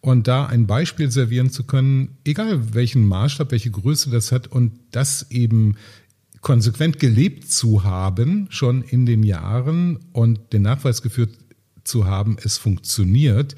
Und 0.00 0.28
da 0.28 0.46
ein 0.46 0.68
Beispiel 0.68 1.10
servieren 1.10 1.50
zu 1.50 1.64
können, 1.64 2.18
egal 2.24 2.74
welchen 2.74 3.06
Maßstab, 3.06 3.50
welche 3.50 3.72
Größe 3.72 4.08
das 4.10 4.30
hat 4.30 4.46
und 4.46 4.78
das 4.92 5.30
eben 5.30 5.76
konsequent 6.46 7.00
gelebt 7.00 7.50
zu 7.50 7.82
haben, 7.82 8.46
schon 8.50 8.82
in 8.82 9.04
den 9.04 9.24
Jahren 9.24 9.98
und 10.12 10.52
den 10.52 10.62
Nachweis 10.62 11.02
geführt 11.02 11.30
zu 11.82 12.06
haben, 12.06 12.36
es 12.40 12.56
funktioniert, 12.56 13.56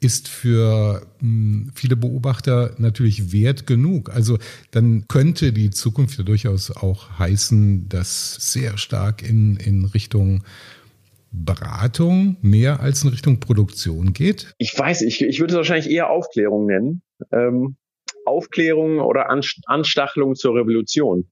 ist 0.00 0.28
für 0.28 1.06
hm, 1.20 1.72
viele 1.74 1.96
Beobachter 1.96 2.74
natürlich 2.76 3.32
wert 3.32 3.66
genug. 3.66 4.10
Also 4.10 4.36
dann 4.70 5.08
könnte 5.08 5.54
die 5.54 5.70
Zukunft 5.70 6.18
ja 6.18 6.24
durchaus 6.24 6.70
auch 6.70 7.18
heißen, 7.18 7.88
dass 7.88 8.34
sehr 8.52 8.76
stark 8.76 9.26
in, 9.26 9.56
in 9.56 9.86
Richtung 9.86 10.44
Beratung 11.32 12.36
mehr 12.42 12.80
als 12.80 13.02
in 13.02 13.08
Richtung 13.08 13.40
Produktion 13.40 14.12
geht? 14.12 14.52
Ich 14.58 14.78
weiß, 14.78 15.00
ich, 15.00 15.22
ich 15.22 15.40
würde 15.40 15.54
es 15.54 15.56
wahrscheinlich 15.56 15.88
eher 15.88 16.10
Aufklärung 16.10 16.66
nennen. 16.66 17.00
Ähm, 17.32 17.76
Aufklärung 18.26 18.98
oder 18.98 19.30
Anstachelung 19.30 20.34
zur 20.34 20.54
Revolution. 20.54 21.30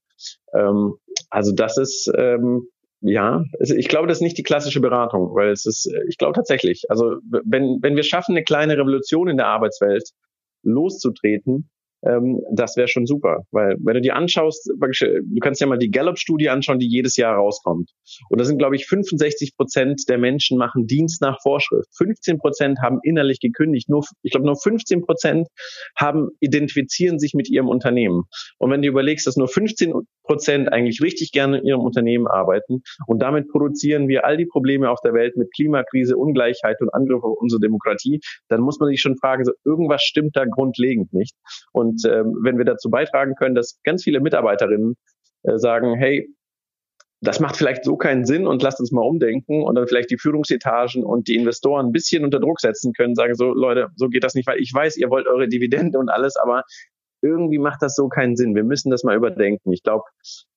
Ähm, 0.54 0.94
also 1.30 1.52
das 1.52 1.78
ist, 1.78 2.10
ähm, 2.16 2.68
ja, 3.00 3.44
ich 3.60 3.88
glaube, 3.88 4.08
das 4.08 4.18
ist 4.18 4.22
nicht 4.22 4.38
die 4.38 4.42
klassische 4.42 4.80
Beratung, 4.80 5.34
weil 5.34 5.50
es 5.50 5.66
ist, 5.66 5.88
ich 6.08 6.18
glaube 6.18 6.34
tatsächlich, 6.34 6.84
also 6.88 7.16
wenn, 7.44 7.78
wenn 7.80 7.96
wir 7.96 8.02
schaffen, 8.02 8.32
eine 8.32 8.44
kleine 8.44 8.76
Revolution 8.76 9.28
in 9.28 9.36
der 9.36 9.46
Arbeitswelt 9.46 10.10
loszutreten, 10.62 11.70
ähm, 12.04 12.40
das 12.52 12.76
wäre 12.76 12.88
schon 12.88 13.06
super. 13.06 13.44
Weil 13.50 13.76
wenn 13.80 13.94
du 13.94 14.00
dir 14.00 14.16
anschaust, 14.16 14.68
du 14.68 15.40
kannst 15.40 15.60
ja 15.60 15.66
mal 15.66 15.78
die 15.78 15.90
Gallup-Studie 15.90 16.48
anschauen, 16.48 16.78
die 16.78 16.88
jedes 16.88 17.16
Jahr 17.16 17.36
rauskommt. 17.36 17.90
Und 18.28 18.40
da 18.40 18.44
sind, 18.44 18.58
glaube 18.58 18.76
ich, 18.76 18.86
65 18.86 19.56
Prozent 19.56 20.02
der 20.08 20.18
Menschen 20.18 20.58
machen 20.58 20.86
Dienst 20.86 21.20
nach 21.20 21.40
Vorschrift. 21.42 21.88
15 21.96 22.38
Prozent 22.38 22.78
haben 22.80 23.00
innerlich 23.02 23.40
gekündigt. 23.40 23.88
Nur, 23.88 24.04
ich 24.22 24.32
glaube, 24.32 24.46
nur 24.46 24.56
15 24.56 25.02
Prozent 25.02 25.48
haben, 25.96 26.28
identifizieren 26.40 27.18
sich 27.18 27.34
mit 27.34 27.48
ihrem 27.48 27.68
Unternehmen. 27.68 28.24
Und 28.58 28.70
wenn 28.70 28.82
du 28.82 28.88
überlegst, 28.88 29.26
dass 29.26 29.36
nur 29.36 29.48
15 29.48 29.92
Prozent 30.28 30.70
eigentlich 30.72 31.00
richtig 31.02 31.32
gerne 31.32 31.58
in 31.58 31.64
ihrem 31.64 31.80
Unternehmen 31.80 32.26
arbeiten 32.26 32.82
und 33.06 33.20
damit 33.20 33.48
produzieren 33.48 34.08
wir 34.08 34.24
all 34.26 34.36
die 34.36 34.46
Probleme 34.46 34.90
auf 34.90 35.00
der 35.00 35.14
Welt 35.14 35.36
mit 35.36 35.52
Klimakrise, 35.54 36.16
Ungleichheit 36.16 36.80
und 36.80 36.92
Angriff 36.92 37.24
auf 37.24 37.38
unsere 37.40 37.60
Demokratie, 37.60 38.20
dann 38.48 38.60
muss 38.60 38.78
man 38.78 38.90
sich 38.90 39.00
schon 39.00 39.16
fragen, 39.16 39.44
so 39.44 39.52
irgendwas 39.64 40.02
stimmt 40.02 40.36
da 40.36 40.44
grundlegend 40.44 41.12
nicht. 41.12 41.34
Und 41.72 42.04
ähm, 42.04 42.36
wenn 42.42 42.58
wir 42.58 42.66
dazu 42.66 42.90
beitragen 42.90 43.34
können, 43.36 43.54
dass 43.54 43.80
ganz 43.84 44.04
viele 44.04 44.20
Mitarbeiterinnen 44.20 44.96
äh, 45.44 45.56
sagen, 45.58 45.96
hey, 45.96 46.28
das 47.20 47.40
macht 47.40 47.56
vielleicht 47.56 47.84
so 47.84 47.96
keinen 47.96 48.24
Sinn 48.24 48.46
und 48.46 48.62
lasst 48.62 48.78
uns 48.78 48.92
mal 48.92 49.02
umdenken 49.02 49.62
und 49.62 49.74
dann 49.74 49.88
vielleicht 49.88 50.10
die 50.10 50.18
Führungsetagen 50.18 51.02
und 51.02 51.26
die 51.26 51.34
Investoren 51.34 51.86
ein 51.86 51.92
bisschen 51.92 52.24
unter 52.24 52.38
Druck 52.38 52.60
setzen 52.60 52.92
können, 52.92 53.14
sagen 53.14 53.34
so, 53.34 53.52
Leute, 53.52 53.88
so 53.96 54.08
geht 54.08 54.22
das 54.22 54.34
nicht, 54.34 54.46
weil 54.46 54.60
ich 54.60 54.72
weiß, 54.72 54.96
ihr 54.98 55.10
wollt 55.10 55.26
eure 55.26 55.48
Dividende 55.48 55.98
und 55.98 56.10
alles, 56.10 56.36
aber 56.36 56.62
irgendwie 57.22 57.58
macht 57.58 57.82
das 57.82 57.94
so 57.94 58.08
keinen 58.08 58.36
Sinn. 58.36 58.54
Wir 58.54 58.64
müssen 58.64 58.90
das 58.90 59.04
mal 59.04 59.16
überdenken. 59.16 59.72
Ich 59.72 59.82
glaube, 59.82 60.04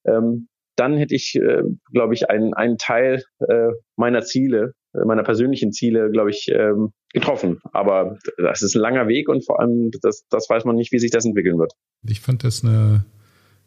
ähm, 0.05 0.47
dann 0.75 0.97
hätte 0.97 1.15
ich, 1.15 1.35
äh, 1.35 1.63
glaube 1.91 2.13
ich, 2.13 2.29
einen, 2.29 2.53
einen 2.53 2.77
Teil 2.77 3.23
äh, 3.47 3.69
meiner 3.95 4.21
Ziele, 4.21 4.73
äh, 4.93 5.05
meiner 5.05 5.23
persönlichen 5.23 5.71
Ziele, 5.71 6.09
glaube 6.11 6.29
ich, 6.29 6.47
ähm, 6.51 6.91
getroffen. 7.13 7.59
Aber 7.73 8.17
das 8.37 8.61
ist 8.61 8.75
ein 8.75 8.81
langer 8.81 9.07
Weg 9.07 9.29
und 9.29 9.45
vor 9.45 9.59
allem, 9.59 9.91
das, 10.01 10.25
das 10.29 10.49
weiß 10.49 10.65
man 10.65 10.75
nicht, 10.75 10.91
wie 10.91 10.99
sich 10.99 11.11
das 11.11 11.25
entwickeln 11.25 11.59
wird. 11.59 11.73
Ich 12.07 12.21
fand 12.21 12.43
das 12.43 12.63
eine 12.63 13.05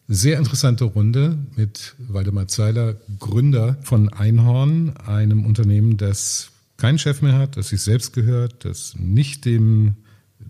sehr 0.07 0.38
interessante 0.38 0.85
Runde 0.85 1.38
mit 1.57 1.94
Waldemar 1.98 2.48
Zeiler, 2.48 2.96
Gründer 3.18 3.76
von 3.83 4.12
Einhorn, 4.12 4.94
einem 5.07 5.46
Unternehmen, 5.46 5.96
das 5.96 6.50
keinen 6.76 6.98
Chef 6.98 7.22
mehr 7.22 7.38
hat, 7.38 7.57
das 7.57 7.68
sich 7.68 7.83
selbst 7.83 8.12
gehört, 8.12 8.64
das 8.64 8.94
nicht 8.98 9.44
dem 9.44 9.94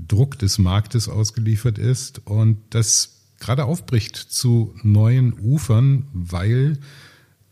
Druck 0.09 0.39
des 0.39 0.59
Marktes 0.59 1.09
ausgeliefert 1.09 1.79
ist 1.79 2.27
und 2.27 2.59
das 2.71 3.21
gerade 3.41 3.65
aufbricht 3.65 4.17
zu 4.17 4.75
neuen 4.83 5.35
Ufern, 5.39 6.09
weil 6.13 6.79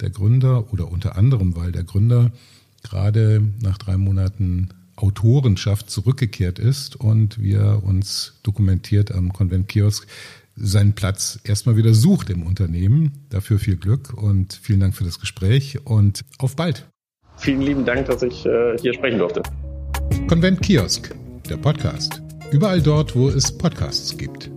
der 0.01 0.11
Gründer 0.11 0.73
oder 0.73 0.91
unter 0.91 1.17
anderem, 1.17 1.57
weil 1.57 1.73
der 1.73 1.85
Gründer 1.85 2.33
gerade 2.83 3.43
nach 3.61 3.79
drei 3.79 3.97
Monaten 3.97 4.71
Autorenschaft 4.97 5.91
zurückgekehrt 5.91 6.59
ist 6.59 6.97
und 6.97 7.41
wir 7.41 7.83
uns 7.85 8.35
dokumentiert 8.43 9.13
am 9.13 9.33
Konvent 9.33 9.69
Kiosk 9.69 10.07
seinen 10.57 10.93
Platz 10.93 11.41
erstmal 11.45 11.77
wieder 11.77 11.95
sucht 11.95 12.31
im 12.31 12.43
Unternehmen. 12.43 13.13
Dafür 13.31 13.59
viel 13.59 13.77
Glück 13.77 14.13
und 14.13 14.53
vielen 14.53 14.81
Dank 14.81 14.95
für 14.95 15.05
das 15.05 15.19
Gespräch 15.19 15.87
und 15.87 16.23
auf 16.39 16.57
bald. 16.57 16.87
Vielen 17.37 17.63
lieben 17.63 17.85
Dank, 17.85 18.07
dass 18.07 18.23
ich 18.23 18.45
äh, 18.45 18.77
hier 18.79 18.93
sprechen 18.93 19.19
durfte. 19.19 19.43
Konvent 20.29 20.61
Kiosk, 20.61 21.15
der 21.49 21.57
Podcast. 21.57 22.23
Überall 22.53 22.83
dort, 22.83 23.17
wo 23.17 23.31
es 23.31 23.51
Podcasts 23.51 24.17
gibt. 24.19 24.52